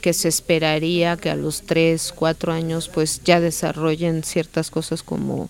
[0.01, 5.49] que se esperaría que a los 3, 4 años pues ya desarrollen ciertas cosas como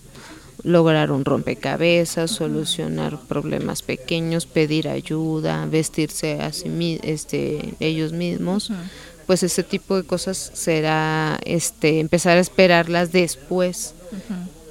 [0.62, 8.72] lograr un rompecabezas, solucionar problemas pequeños, pedir ayuda, vestirse a este, ellos mismos,
[9.28, 13.92] pues ese tipo de cosas será este, empezar a esperarlas después.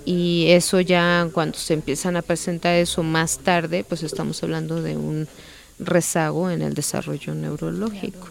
[0.04, 4.98] Y eso ya cuando se empiezan a presentar eso más tarde, pues estamos hablando de
[4.98, 5.28] un
[5.78, 8.30] rezago en el desarrollo neurológico.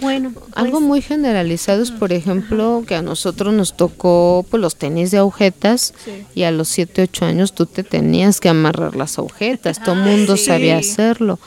[0.00, 4.76] Bueno, algo pues, muy generalizado es, por ejemplo, que a nosotros nos tocó pues, los
[4.76, 5.92] tenis de agujetas
[6.34, 10.00] y a los 7, 8 años tú te tenías que amarrar las agujetas, todo el
[10.00, 11.38] mundo sabía hacerlo.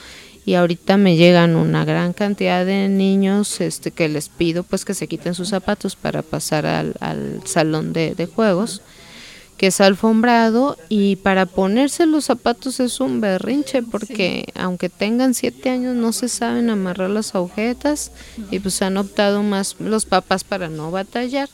[0.49, 4.95] Y ahorita me llegan una gran cantidad de niños este, que les pido pues que
[4.95, 8.81] se quiten sus zapatos para pasar al, al salón de, de juegos
[9.57, 15.69] que es alfombrado y para ponerse los zapatos es un berrinche porque aunque tengan siete
[15.69, 18.11] años no se saben amarrar las agujetas
[18.49, 21.47] y pues han optado más los papás para no batallar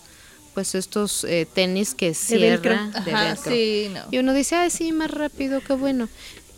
[0.53, 4.07] pues estos eh, tenis que cierran de velcro.
[4.09, 6.07] y uno dice ay sí más rápido qué bueno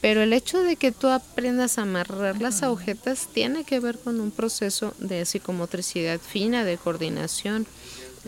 [0.01, 4.19] pero el hecho de que tú aprendas a amarrar las agujetas tiene que ver con
[4.19, 7.65] un proceso de psicomotricidad fina de coordinación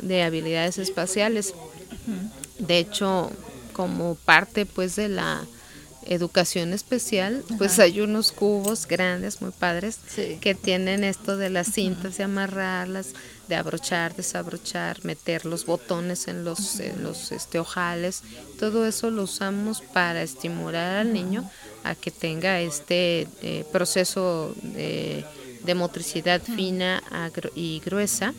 [0.02, 1.54] de habilidades espaciales.
[2.58, 3.32] De hecho,
[3.74, 5.46] como parte pues de la
[6.06, 10.00] educación especial, pues hay unos cubos grandes, muy padres,
[10.40, 13.14] que tienen esto de las cintas, de amarrarlas,
[13.48, 18.24] de abrochar, desabrochar, meter los botones en los, en los este, ojales.
[18.60, 21.50] Todo eso lo usamos para estimular al niño
[21.84, 25.26] a que tenga este eh, proceso de,
[25.64, 27.02] de motricidad fina
[27.56, 28.34] y gruesa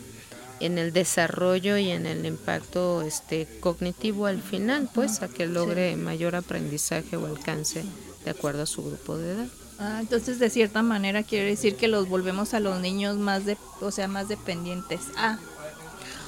[0.60, 5.96] en el desarrollo y en el impacto este cognitivo al final, pues a que logre
[5.96, 7.84] mayor aprendizaje o alcance
[8.24, 9.46] de acuerdo a su grupo de edad.
[9.78, 13.56] Ah, entonces de cierta manera quiere decir que los volvemos a los niños más de,
[13.80, 15.00] o sea, más dependientes.
[15.16, 15.38] A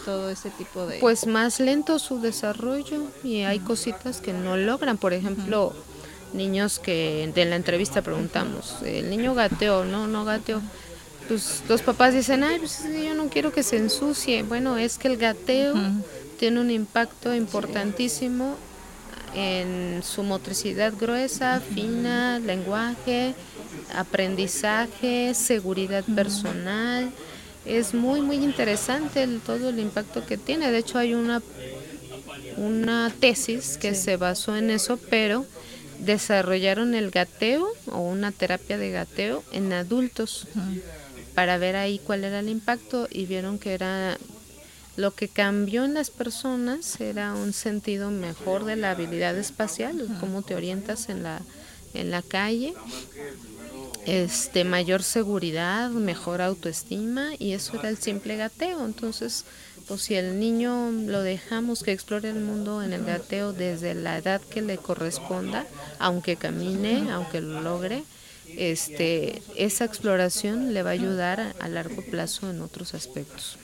[0.06, 4.98] todo ese tipo de Pues más lento su desarrollo y hay cositas que no logran,
[4.98, 5.74] por ejemplo,
[6.32, 10.60] niños que en la entrevista preguntamos, el niño gateó, no, no gateó
[11.28, 14.42] pues los papás dicen, ay, pues yo no quiero que se ensucie.
[14.42, 15.74] Bueno, es que el gateo
[16.38, 18.56] tiene un impacto importantísimo
[19.34, 23.34] en su motricidad gruesa, fina, lenguaje,
[23.94, 27.10] aprendizaje, seguridad personal.
[27.64, 30.70] Es muy, muy interesante todo el impacto que tiene.
[30.70, 31.40] De hecho, hay una,
[32.56, 35.46] una tesis que se basó en eso, pero
[36.00, 40.48] desarrollaron el gateo o una terapia de gateo en adultos
[41.34, 44.18] para ver ahí cuál era el impacto y vieron que era
[44.96, 50.42] lo que cambió en las personas era un sentido mejor de la habilidad espacial, cómo
[50.42, 51.40] te orientas en la
[51.94, 52.74] en la calle,
[54.06, 58.84] este mayor seguridad, mejor autoestima y eso era el simple gateo.
[58.84, 59.44] Entonces,
[59.86, 64.18] pues si el niño lo dejamos que explore el mundo en el gateo desde la
[64.18, 65.66] edad que le corresponda,
[65.98, 68.04] aunque camine, aunque lo logre,
[68.56, 73.56] este, esa exploración le va a ayudar a, largo plazo en otros aspectos.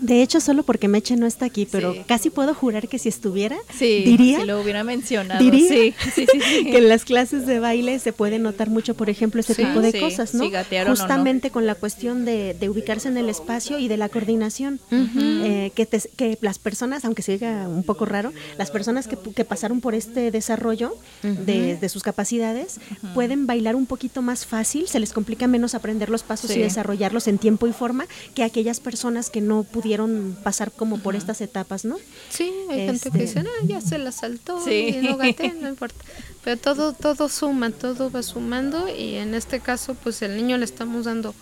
[0.00, 3.56] De hecho, solo porque Meche no está aquí, pero casi puedo jurar que si estuviera,
[3.80, 8.68] diría, si lo hubiera mencionado, diría que en las clases de baile se puede notar
[8.68, 10.44] mucho, por ejemplo, ese tipo de cosas, ¿no?
[10.86, 15.86] Justamente con la cuestión de, ubicarse en el espacio y de la coordinación, eh, que,
[15.86, 20.30] que las personas, aunque se diga un poco raro, las personas que, pasaron por este
[20.30, 22.80] desarrollo de, de, sus capacidades
[23.14, 27.28] pueden bailar un poquito más fácil, se les complica menos aprender los pasos y desarrollarlos
[27.28, 31.84] en tiempo y forma que aquellas personas que no pudieron pasar como por estas etapas,
[31.84, 31.96] ¿no?
[32.30, 36.04] Sí, hay gente que dice, ah, ya se la saltó, y no no importa.
[36.42, 40.64] Pero todo, todo suma, todo va sumando y en este caso, pues el niño le
[40.64, 41.34] estamos dando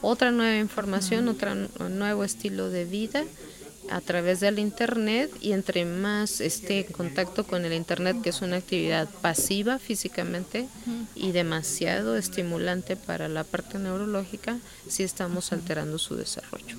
[0.00, 1.54] otra nueva información, otro
[1.88, 3.24] nuevo estilo de vida
[3.90, 8.42] a través del internet y entre más esté en contacto con el internet que es
[8.42, 10.68] una actividad pasiva físicamente
[11.14, 14.58] y demasiado estimulante para la parte neurológica
[14.88, 16.76] si estamos alterando su desarrollo.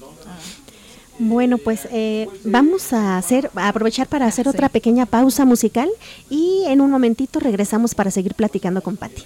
[1.18, 5.90] Bueno, pues eh, vamos a hacer, a aprovechar para hacer otra pequeña pausa musical
[6.30, 9.24] y en un momentito regresamos para seguir platicando con Patti.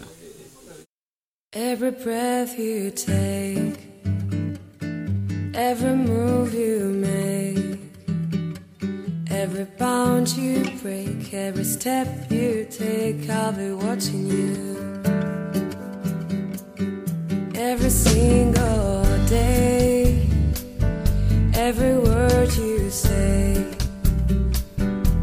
[1.52, 3.80] Every breath you take,
[5.56, 7.59] every move you make,
[9.40, 15.02] every bound you break, every step you take, I'll be watching you.
[17.56, 20.28] Every single day,
[21.54, 23.66] every word you say,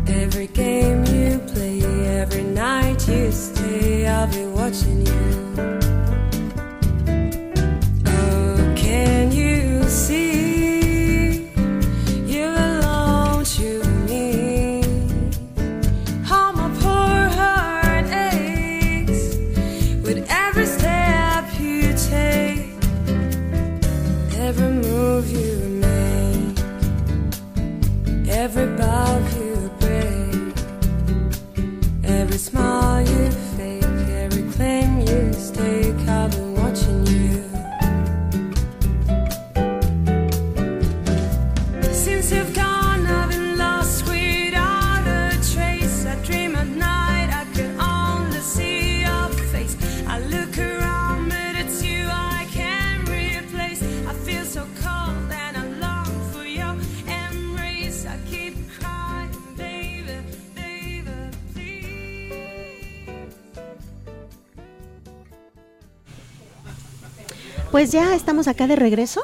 [0.09, 1.83] every game you play,
[2.19, 5.86] every night you stay, I'll be watching you.
[32.17, 32.96] Every smile
[67.77, 69.21] Pues ya estamos acá de regreso.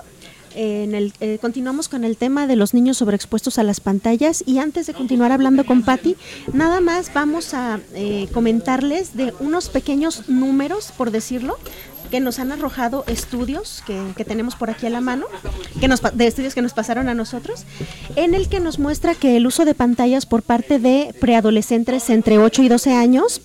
[0.55, 4.59] En el, eh, continuamos con el tema de los niños sobreexpuestos a las pantallas y
[4.59, 6.17] antes de continuar hablando con Patti,
[6.53, 11.57] nada más vamos a eh, comentarles de unos pequeños números, por decirlo,
[12.11, 15.25] que nos han arrojado estudios que, tenemos por aquí a la mano,
[15.81, 17.65] que nos, de estudios que nos pasaron a nosotros,
[18.17, 22.37] en el que nos muestra que el uso de pantallas por parte de preadolescentes entre
[22.37, 23.41] 8 y 12 años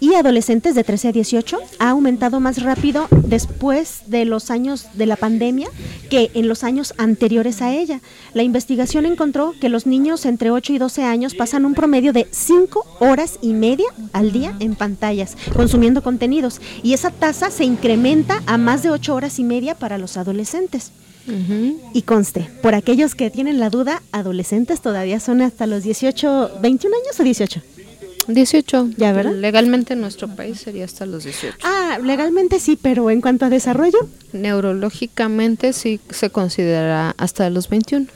[0.00, 5.06] y adolescentes de 13 a 18 ha aumentado más rápido después de los años de
[5.06, 5.68] la pandemia
[6.10, 8.00] que en los años anteriores a ella.
[8.34, 12.26] La investigación encontró que los niños entre 8 y 12 años pasan un promedio de
[12.30, 18.42] 5 horas y media al día en pantallas, consumiendo contenidos, y esa tasa se incrementa
[18.46, 20.92] a más de 8 horas y media para los adolescentes.
[21.92, 26.96] Y conste, por aquellos que tienen la duda, adolescentes todavía son hasta los 18, 21
[26.96, 27.60] años o 18.
[28.28, 28.90] 18.
[28.96, 29.32] Ya, ¿verdad?
[29.34, 31.56] Legalmente en nuestro país sería hasta los 18.
[31.64, 33.98] Ah, legalmente sí, pero en cuanto a desarrollo,
[34.32, 38.06] Neurológicamente sí se considera hasta los 21.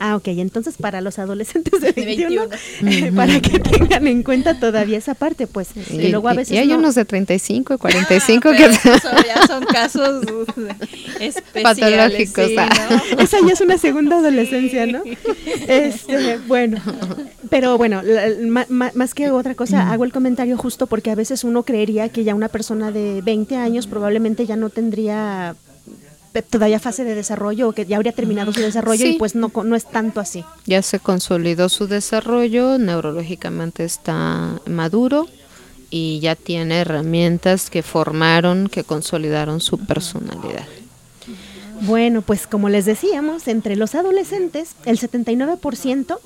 [0.00, 2.42] Ah, ok, entonces para los adolescentes de 21,
[2.86, 6.58] eh, para que tengan en cuenta todavía esa parte, pues, y, luego a veces y
[6.58, 10.24] hay no- unos de 35 y 45 Pero que eso ya son casos
[11.20, 13.00] especiales, Patológicos, sí, ah.
[13.14, 13.20] ¿no?
[13.22, 15.02] esa ya es una segunda adolescencia, ¿no?
[15.68, 16.80] Este, bueno,
[17.50, 21.14] pero bueno, la- ma- ma- más que otra cosa, hago el comentario justo porque a
[21.14, 25.56] veces uno creería que ya una persona de 20 años probablemente ya no tendría
[26.42, 29.76] todavía fase de desarrollo o que ya habría terminado su desarrollo y pues no, no
[29.76, 30.44] es tanto así.
[30.66, 35.28] ya se consolidó su desarrollo, neurológicamente está maduro
[35.90, 40.66] y ya tiene herramientas que formaron, que consolidaron su personalidad.
[41.82, 46.18] Bueno, pues como les decíamos, entre los adolescentes, el 79%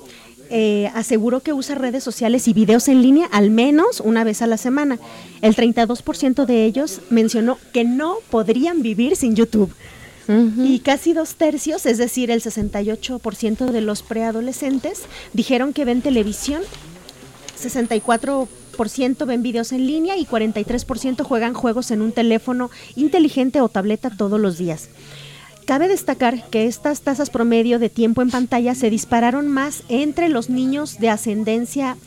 [0.49, 4.47] eh, aseguró que usa redes sociales y videos en línea al menos una vez a
[4.47, 4.99] la semana.
[5.41, 9.73] El 32% de ellos mencionó que no podrían vivir sin YouTube.
[10.57, 15.03] Y casi dos tercios, es decir, el 68% de los preadolescentes,
[15.33, 16.61] dijeron que ven televisión
[17.61, 24.09] 64% ven videos en línea y 43% juegan juegos en un teléfono inteligente o tableta
[24.09, 24.89] todos los días.
[25.65, 30.49] Cabe destacar que estas tasas promedio de tiempo en pantalla se dispararon más entre los
[30.49, 31.97] niños de ascendencia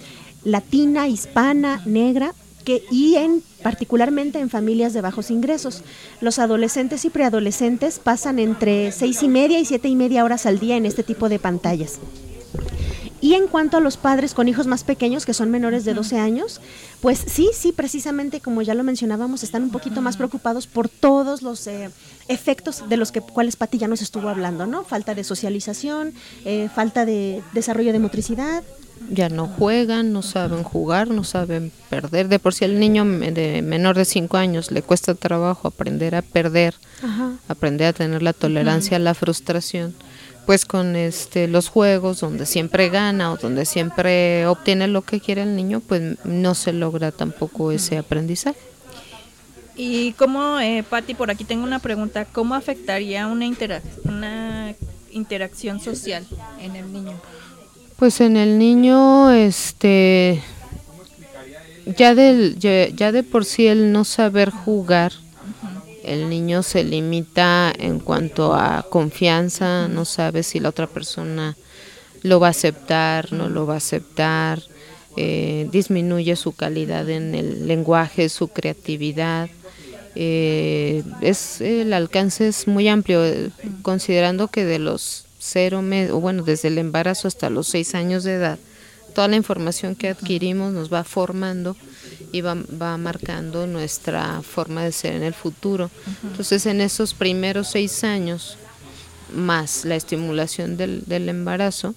[0.43, 2.35] latina, hispana, negra,
[2.65, 5.83] que, y en particularmente en familias de bajos ingresos.
[6.21, 10.59] Los adolescentes y preadolescentes pasan entre seis y media y siete y media horas al
[10.59, 11.99] día en este tipo de pantallas.
[13.25, 16.19] Y en cuanto a los padres con hijos más pequeños, que son menores de 12
[16.19, 16.61] años,
[17.01, 21.41] pues sí, sí, precisamente como ya lo mencionábamos, están un poquito más preocupados por todos
[21.41, 21.91] los eh,
[22.29, 24.85] efectos de los que, cuales Pati ya nos estuvo hablando, ¿no?
[24.85, 26.13] Falta de socialización,
[26.45, 28.63] eh, falta de desarrollo de motricidad.
[29.11, 32.29] Ya no juegan, no saben jugar, no saben perder.
[32.29, 36.23] De por sí el niño de menor de 5 años le cuesta trabajo aprender a
[36.23, 36.75] perder,
[37.49, 39.95] aprender a tener la tolerancia a la frustración.
[40.47, 45.43] Pues con este los juegos donde siempre gana o donde siempre obtiene lo que quiere
[45.43, 48.59] el niño, pues no se logra tampoco ese aprendizaje.
[49.77, 53.51] Y cómo, eh, Patti, por aquí tengo una pregunta, ¿cómo afectaría una,
[54.05, 54.75] una
[55.11, 56.25] interacción social
[56.61, 57.15] en el niño?
[57.97, 60.43] Pues en el niño, este,
[61.97, 65.13] ya, del, ya, de por sí el no saber jugar,
[66.03, 71.57] el niño se limita en cuanto a confianza, no sabe si la otra persona
[72.23, 74.61] lo va a aceptar, no lo va a aceptar,
[75.17, 79.49] eh, disminuye su calidad en el lenguaje, su creatividad.
[80.17, 83.23] Eh, es el alcance es muy amplio,
[83.83, 88.25] considerando que de los cero meses, o bueno, desde el embarazo hasta los seis años
[88.25, 88.59] de edad,
[89.15, 91.77] toda la información que adquirimos nos va formando
[92.33, 95.91] y va, va marcando nuestra forma de ser en el futuro.
[96.23, 98.57] Entonces, en esos primeros seis años,
[99.33, 101.95] más la estimulación del, del embarazo,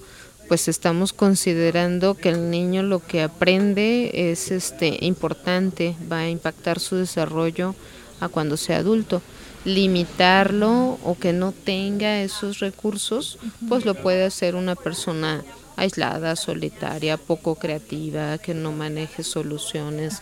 [0.47, 6.79] pues estamos considerando que el niño lo que aprende es este importante, va a impactar
[6.79, 7.75] su desarrollo
[8.19, 9.21] a cuando sea adulto
[9.67, 13.37] limitarlo o que no tenga esos recursos,
[13.67, 15.43] pues lo puede hacer una persona
[15.75, 20.21] aislada, solitaria, poco creativa, que no maneje soluciones,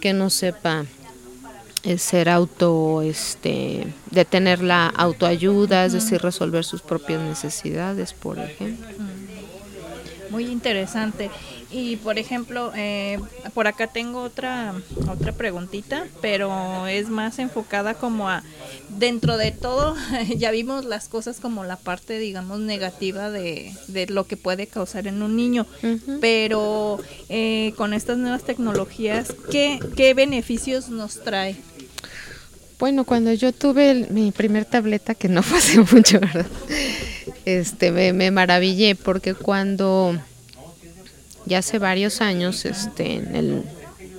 [0.00, 0.84] que no sepa
[1.84, 8.38] eh, ser auto, este, de tener la autoayuda, es decir, resolver sus propias necesidades, por
[8.38, 8.86] ejemplo.
[10.28, 11.30] Muy interesante.
[11.70, 13.18] Y por ejemplo, eh,
[13.52, 14.74] por acá tengo otra
[15.08, 18.42] otra preguntita, pero es más enfocada como a
[18.88, 19.96] dentro de todo.
[20.36, 25.06] ya vimos las cosas como la parte, digamos, negativa de, de lo que puede causar
[25.06, 25.66] en un niño,
[26.20, 31.56] pero eh, con estas nuevas tecnologías, ¿qué, ¿qué beneficios nos trae?
[32.78, 36.46] Bueno, cuando yo tuve mi primer tableta, que no fue hace mucho, ¿verdad?
[37.44, 40.16] Este, me, me maravillé porque cuando
[41.46, 43.62] ya hace varios años, este, en el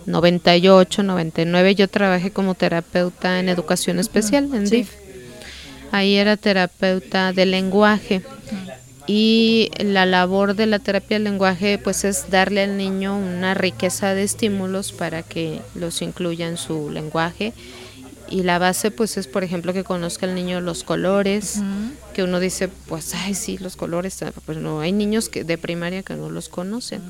[0.05, 4.91] 98, 99, yo trabajé como terapeuta en educación especial, en DIF.
[5.91, 8.21] Ahí era terapeuta de lenguaje
[9.07, 14.13] y la labor de la terapia del lenguaje pues es darle al niño una riqueza
[14.13, 17.53] de estímulos para que los incluya en su lenguaje
[18.30, 21.61] y la base pues es por ejemplo que conozca el niño los colores
[22.13, 25.57] que uno dice pues ay sí los colores ah, pues no hay niños que de
[25.57, 27.01] primaria que no los conocen.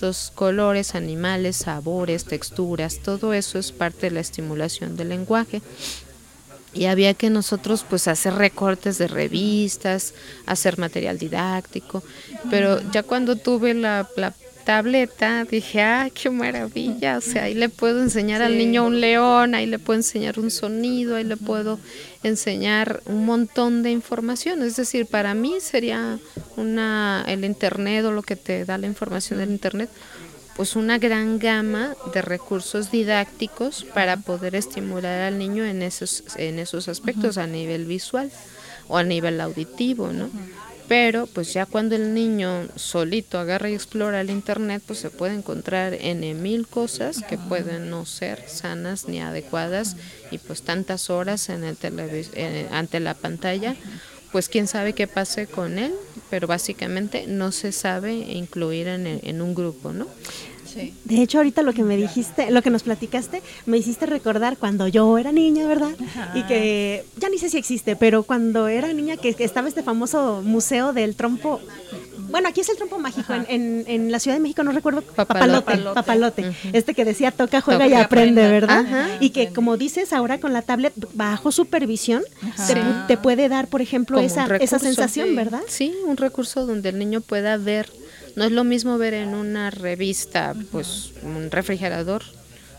[0.00, 5.62] Los colores animales sabores texturas todo eso es parte de la estimulación del lenguaje.
[6.72, 10.14] Y había que nosotros pues hacer recortes de revistas
[10.46, 12.04] hacer material didáctico
[12.48, 14.32] pero ya cuando tuve la, la
[14.70, 19.56] tableta, dije, ah, qué maravilla, o sea, ahí le puedo enseñar al niño un león,
[19.56, 21.80] ahí le puedo enseñar un sonido, ahí le puedo
[22.22, 26.20] enseñar un montón de información, es decir, para mí sería
[26.56, 29.90] una, el internet o lo que te da la información del internet,
[30.54, 36.60] pues una gran gama de recursos didácticos para poder estimular al niño en esos, en
[36.60, 38.30] esos aspectos a nivel visual
[38.86, 40.30] o a nivel auditivo, ¿no?
[40.90, 45.34] Pero pues ya cuando el niño solito agarra y explora el internet pues se puede
[45.34, 49.94] encontrar en mil cosas que pueden no ser sanas ni adecuadas
[50.32, 51.76] y pues tantas horas en el
[52.72, 53.76] ante la pantalla.
[54.32, 55.94] Pues quién sabe qué pase con él
[56.28, 60.08] pero básicamente no se sabe incluir en, en un grupo no
[60.74, 64.88] de hecho, ahorita lo que me dijiste, lo que nos platicaste, me hiciste recordar cuando
[64.88, 65.90] yo era niña, ¿verdad?
[66.34, 70.42] Y que ya ni sé si existe, pero cuando era niña que, estaba este famoso
[70.44, 71.60] museo del trompo.
[72.30, 73.32] Bueno, aquí es el trompo mágico.
[73.48, 75.02] En, en, la Ciudad de México no recuerdo.
[75.02, 75.78] Papalote.
[75.94, 76.52] Papalote.
[76.72, 78.84] Este que decía toca, juega y aprende, ¿verdad?
[79.20, 82.22] y que como dices ahora con la tablet bajo supervisión
[83.08, 85.62] te, puede dar, por ejemplo, esa, esa sensación, ¿verdad?
[85.66, 87.90] Sí, un recurso donde el niño pueda ver
[88.36, 92.22] no es lo mismo ver en una revista, pues un refrigerador,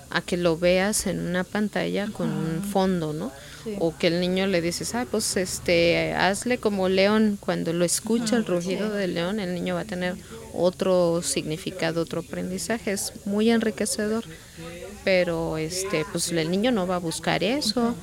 [0.09, 3.31] a que lo veas en una pantalla con un fondo, ¿no?
[3.79, 7.37] O que el niño le dices, ah, pues este, hazle como león.
[7.39, 10.15] Cuando lo escucha el rugido del león, el niño va a tener
[10.53, 12.91] otro significado, otro aprendizaje.
[12.91, 14.25] Es muy enriquecedor
[15.03, 17.95] pero este pues el niño no va a buscar eso.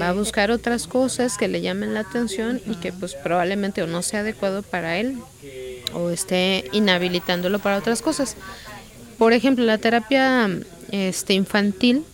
[0.00, 3.86] Va a buscar otras cosas que le llamen la atención y que pues probablemente o
[3.86, 5.18] no sea adecuado para él
[5.94, 8.36] o esté inhabilitándolo para otras cosas.
[9.18, 10.48] Por ejemplo, la terapia
[10.90, 12.04] este, infantil,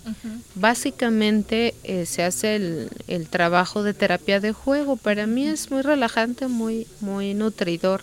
[0.55, 4.97] básicamente eh, se hace el, el, trabajo de terapia de juego.
[4.97, 8.03] Para mí es muy relajante, muy, muy nutridor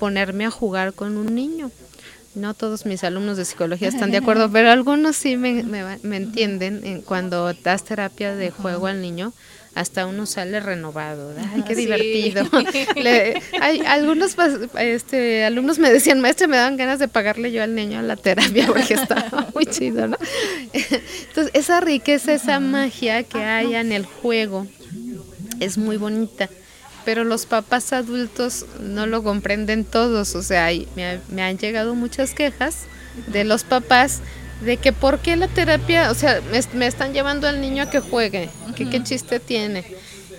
[0.00, 1.70] ponerme a jugar con un niño.
[2.34, 6.80] no todos mis alumnos de psicología están de acuerdo, pero algunos sí me, me, entienden
[6.84, 9.32] en cuando das terapia de juego al niño
[9.74, 11.32] hasta uno sale renovado.
[11.54, 12.44] Ay, qué divertido.
[13.60, 14.36] hay, algunos
[14.78, 18.66] este, alumnos me decían, maestro, me daban ganas de pagarle yo al niño la terapia
[18.66, 20.16] porque estaba muy chido, ¿no?
[20.72, 24.66] Entonces, esa riqueza, esa magia que hay en el juego
[25.60, 26.48] es muy bonita
[27.04, 32.34] pero los papás adultos no lo comprenden todos, o sea, me, me, han llegado muchas
[32.34, 32.84] quejas
[33.26, 34.20] de los papás
[34.60, 36.40] de que por qué la terapia, o sea,
[36.74, 39.84] me, están llevando al niño a que juegue, que qué chiste tiene.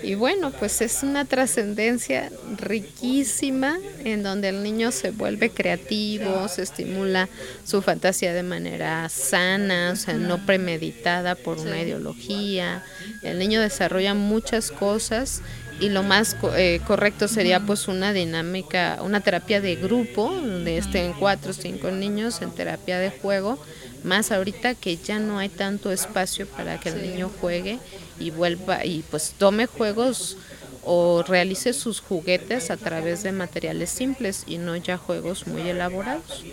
[0.03, 6.63] Y bueno, pues es una trascendencia riquísima en donde el niño se vuelve creativo, se
[6.63, 7.29] estimula
[7.63, 12.83] su fantasía de manera sana, o sea, no premeditada por una ideología.
[13.21, 15.43] El niño desarrolla muchas cosas
[15.79, 21.13] y lo más eh, correcto sería pues una dinámica, una terapia de grupo, donde estén
[21.13, 23.59] cuatro o cinco niños en terapia de juego,
[24.03, 27.79] más ahorita que ya no hay tanto espacio para que el niño juegue
[28.19, 30.37] y vuelva y pues tome juegos
[30.83, 36.43] o realice sus juguetes a través de materiales simples y no ya juegos muy elaborados.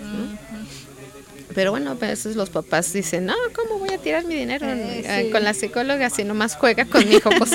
[1.58, 5.28] Pero bueno, a veces los papás dicen, no, ¿cómo voy a tirar mi dinero eh,
[5.32, 7.30] con la psicóloga si nomás juega con mi hijo?
[7.38, 7.50] Pues,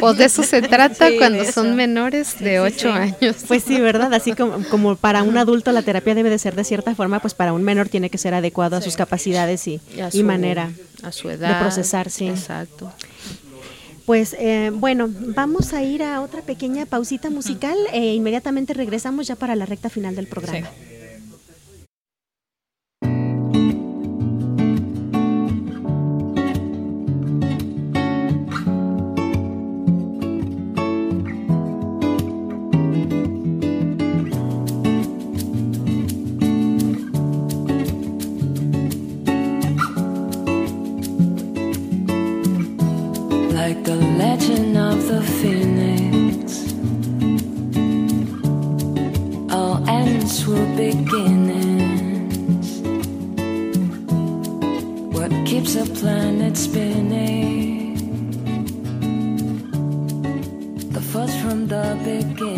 [0.00, 3.36] pues, de eso se trata cuando son menores de 8 años.
[3.48, 4.12] Pues sí, ¿verdad?
[4.12, 7.32] Así como, como para un adulto la terapia debe de ser de cierta forma, pues
[7.32, 9.80] para un menor tiene que ser adecuado a sus capacidades y,
[10.12, 10.70] y, manera
[11.02, 12.28] a su edad, de procesar, sí.
[12.28, 12.92] Exacto.
[14.04, 19.36] Pues eh, bueno, vamos a ir a otra pequeña pausita musical e inmediatamente regresamos ya
[19.36, 20.68] para la recta final del programa.
[43.98, 46.64] legend of the phoenix.
[49.52, 52.68] All ends will beginnings.
[55.16, 57.96] What keeps a planet spinning?
[60.90, 62.57] The first from the beginning.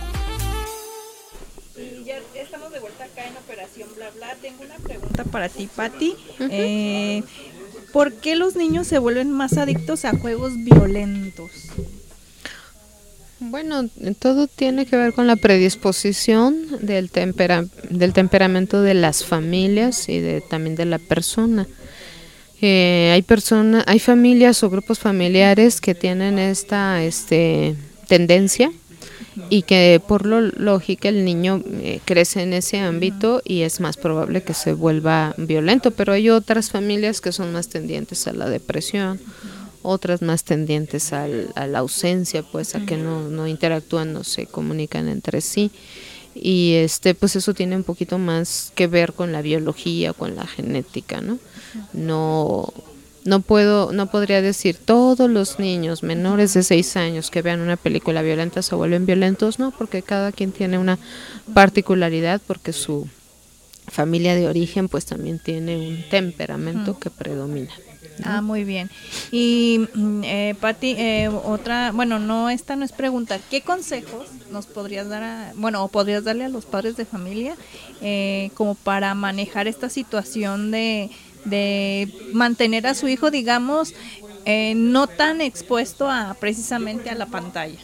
[4.51, 6.15] Tengo una pregunta para ti, Patti.
[6.39, 7.23] Eh,
[7.93, 11.51] ¿Por qué los niños se vuelven más adictos a juegos violentos?
[13.39, 13.89] Bueno,
[14.19, 20.41] todo tiene que ver con la predisposición del, del temperamento de las familias y de,
[20.41, 21.67] también de la persona.
[22.61, 27.75] Eh, hay personas, hay familias o grupos familiares que tienen esta este,
[28.07, 28.71] tendencia
[29.49, 33.97] y que por lo lógica el niño eh, crece en ese ámbito y es más
[33.97, 38.49] probable que se vuelva violento, pero hay otras familias que son más tendientes a la
[38.49, 39.19] depresión,
[39.81, 45.07] otras más tendientes a la ausencia, pues a que no, no interactúan, no se comunican
[45.07, 45.71] entre sí
[46.33, 50.47] y este pues eso tiene un poquito más que ver con la biología, con la
[50.47, 51.39] genética, ¿no?
[51.93, 52.73] No
[53.23, 57.77] no puedo, no podría decir todos los niños menores de 6 años que vean una
[57.77, 60.97] película violenta se vuelven violentos, no, porque cada quien tiene una
[61.53, 63.07] particularidad, porque su
[63.87, 67.71] familia de origen pues también tiene un temperamento que predomina.
[68.23, 68.89] Ah, muy bien.
[69.31, 73.39] Y mm, eh, Patti, eh, otra, bueno, no, esta no es pregunta.
[73.49, 77.55] ¿Qué consejos nos podrías dar, a, bueno, o podrías darle a los padres de familia
[78.01, 81.09] eh, como para manejar esta situación de
[81.45, 83.93] de mantener a su hijo, digamos,
[84.45, 87.77] eh, no tan expuesto a precisamente a la pantalla.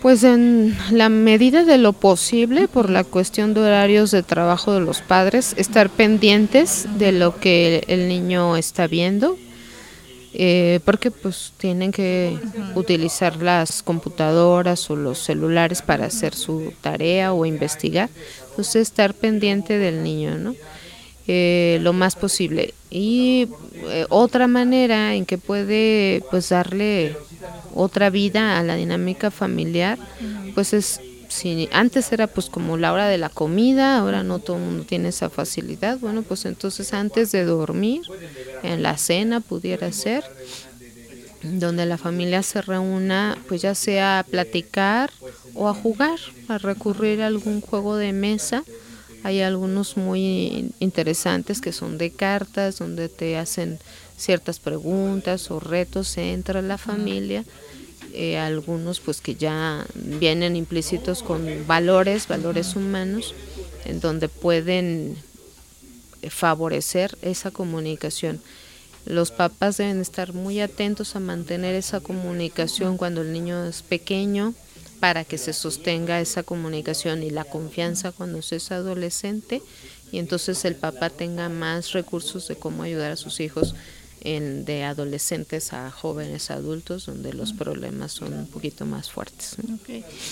[0.00, 4.80] Pues en la medida de lo posible, por la cuestión de horarios de trabajo de
[4.80, 9.38] los padres, estar pendientes de lo que el niño está viendo,
[10.34, 12.36] eh, porque pues tienen que
[12.74, 18.10] utilizar las computadoras o los celulares para hacer su tarea o investigar.
[18.50, 20.56] Entonces estar pendiente del niño, ¿no?
[21.26, 22.74] Eh, lo más posible.
[22.90, 23.48] Y
[23.86, 27.16] eh, otra manera en que puede pues darle
[27.74, 29.98] otra vida a la dinámica familiar,
[30.54, 31.00] pues es
[31.32, 34.84] si antes era pues como la hora de la comida, ahora no todo el mundo
[34.84, 38.02] tiene esa facilidad, bueno, pues entonces antes de dormir,
[38.62, 40.24] en la cena pudiera ser,
[41.42, 45.10] donde la familia se reúna, pues ya sea a platicar
[45.54, 46.18] o a jugar,
[46.48, 48.62] a recurrir a algún juego de mesa.
[49.24, 53.78] Hay algunos muy interesantes que son de cartas, donde te hacen
[54.16, 57.44] ciertas preguntas o retos entre la familia.
[58.14, 63.34] Eh, algunos pues que ya vienen implícitos con valores, valores humanos,
[63.84, 65.16] en donde pueden
[66.28, 68.40] favorecer esa comunicación.
[69.06, 74.54] Los papás deben estar muy atentos a mantener esa comunicación cuando el niño es pequeño
[75.02, 79.60] para que se sostenga esa comunicación y la confianza cuando se es adolescente
[80.12, 83.74] y entonces el papá tenga más recursos de cómo ayudar a sus hijos
[84.20, 89.56] en, de adolescentes a jóvenes adultos donde los problemas son un poquito más fuertes.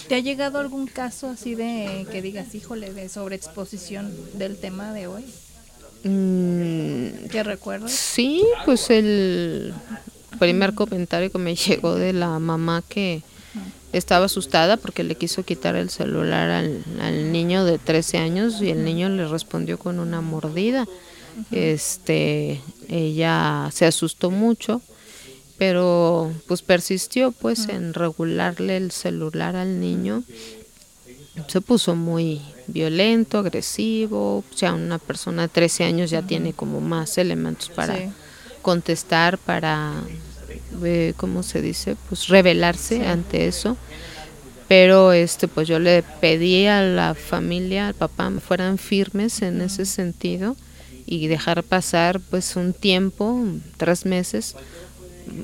[0.06, 5.08] ¿Te ha llegado algún caso así de que digas, híjole, de sobreexposición del tema de
[5.08, 5.24] hoy?
[6.04, 7.90] Mm, ¿Qué recuerdas?
[7.90, 9.74] Sí, pues el
[10.38, 13.24] primer comentario que me llegó de la mamá que
[13.92, 18.70] estaba asustada porque le quiso quitar el celular al, al niño de 13 años y
[18.70, 20.86] el niño le respondió con una mordida.
[21.50, 24.80] Este, ella se asustó mucho,
[25.58, 30.22] pero pues persistió pues en regularle el celular al niño.
[31.48, 36.80] Se puso muy violento, agresivo, o sea, una persona de 13 años ya tiene como
[36.80, 37.96] más elementos para
[38.62, 39.92] contestar, para,
[40.84, 41.96] eh, ¿cómo se dice?
[42.08, 43.76] Pues rebelarse ante eso
[44.70, 49.84] pero este pues yo le pedí a la familia, al papá, fueran firmes en ese
[49.84, 50.54] sentido
[51.06, 53.46] y dejar pasar pues un tiempo,
[53.78, 54.54] tres meses,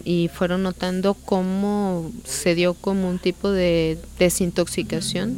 [0.04, 5.36] y fueron notando cómo se dio como un tipo de desintoxicación.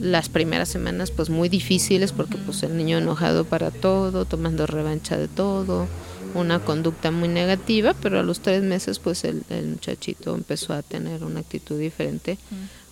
[0.00, 5.16] Las primeras semanas pues muy difíciles porque pues el niño enojado para todo, tomando revancha
[5.16, 5.86] de todo,
[6.34, 10.82] una conducta muy negativa, pero a los tres meses pues el, el muchachito empezó a
[10.82, 12.38] tener una actitud diferente,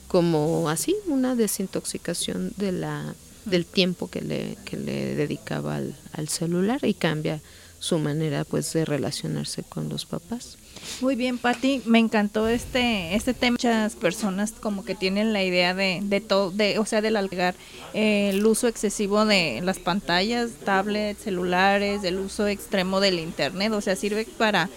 [0.09, 3.14] como así, una desintoxicación de la
[3.45, 7.40] del tiempo que le, que le dedicaba al, al, celular y cambia
[7.80, 10.59] su manera pues de relacionarse con los papás.
[11.01, 13.55] Muy bien, Patti, me encantó este este tema.
[13.55, 17.55] Muchas personas como que tienen la idea de, de todo, de, o sea, del algar
[17.95, 23.80] eh, el uso excesivo de las pantallas, tablets, celulares, el uso extremo del internet, o
[23.80, 24.68] sea, sirve para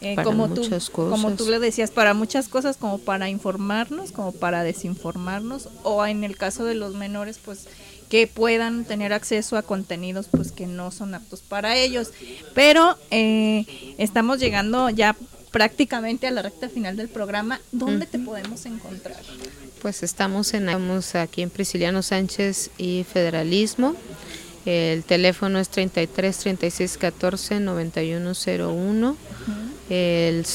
[0.00, 4.64] eh, como tú, como tú le decías, para muchas cosas, como para informarnos, como para
[4.64, 7.68] desinformarnos, o en el caso de los menores, pues
[8.08, 12.10] que puedan tener acceso a contenidos pues que no son aptos para ellos.
[12.54, 13.64] Pero eh,
[13.96, 15.16] estamos llegando ya
[15.52, 17.60] prácticamente a la recta final del programa.
[17.70, 19.20] ¿Dónde te podemos encontrar?
[19.80, 23.94] Pues estamos, en, estamos aquí en Prisciliano Sánchez y Federalismo.
[24.64, 29.16] El teléfono es 33 36 14 9101.
[29.90, 30.46] El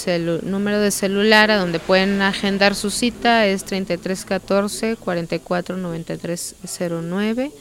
[0.44, 7.52] número de celular a donde pueden agendar su cita es 3314 449309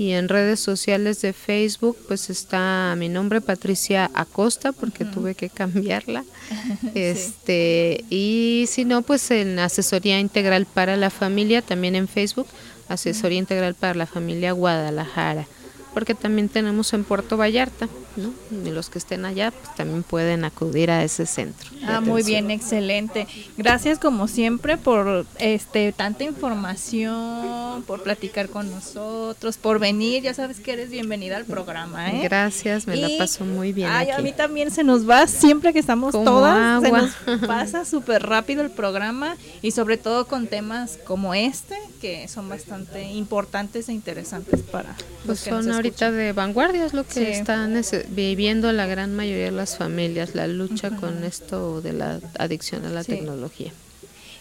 [0.00, 5.50] y en redes sociales de Facebook pues está mi nombre Patricia Acosta porque tuve que
[5.50, 6.24] cambiarla.
[6.94, 12.46] Este y si no pues en asesoría integral para la familia también en Facebook,
[12.88, 15.46] asesoría integral para la familia Guadalajara
[15.92, 18.32] porque también tenemos en Puerto Vallarta, ¿no?
[18.64, 21.70] Y los que estén allá pues, también pueden acudir a ese centro.
[21.86, 23.26] Ah, muy bien, excelente.
[23.56, 30.22] Gracias como siempre por este tanta información, por platicar con nosotros, por venir.
[30.22, 32.20] Ya sabes que eres bienvenida al programa, ¿eh?
[32.22, 33.88] Gracias, me la paso muy bien.
[33.90, 37.10] Ay, a mí también se nos va siempre que estamos todas, se nos
[37.46, 43.02] pasa súper rápido el programa y sobre todo con temas como este que son bastante
[43.04, 44.96] importantes e interesantes para
[45.26, 47.76] pues son ahorita de vanguardia es lo que están
[48.08, 52.90] viviendo la gran mayoría de las familias la lucha con esto de la adicción a
[52.90, 53.72] la tecnología.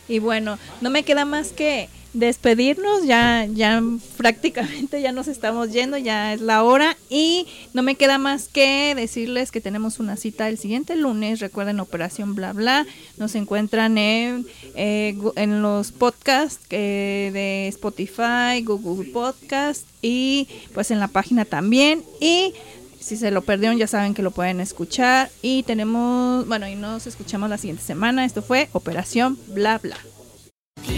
[0.08, 3.84] Y bueno no me queda más que despedirnos, ya, ya
[4.18, 8.96] prácticamente ya nos estamos yendo, ya es la hora y no me queda más que
[8.96, 12.88] decirles que tenemos una cita el siguiente lunes, recuerden Operación Bla Bla,
[13.18, 21.00] nos encuentran en, eh, en los podcasts eh, de Spotify, Google Podcast y pues en
[21.00, 22.54] la página también y
[23.00, 27.08] si se lo perdieron ya saben que lo pueden escuchar y tenemos, bueno, y nos
[27.08, 29.98] escuchamos la siguiente semana, esto fue Operación Bla Bla.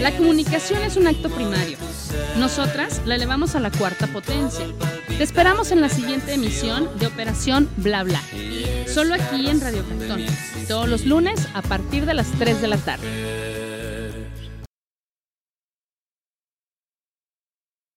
[0.00, 1.76] La comunicación es un acto primario.
[2.38, 4.64] Nosotras la elevamos a la cuarta potencia.
[5.08, 8.22] Te esperamos en la siguiente emisión de Operación Bla Bla,
[8.92, 10.24] solo aquí en Radio Cantón,
[10.68, 13.51] todos los lunes a partir de las 3 de la tarde.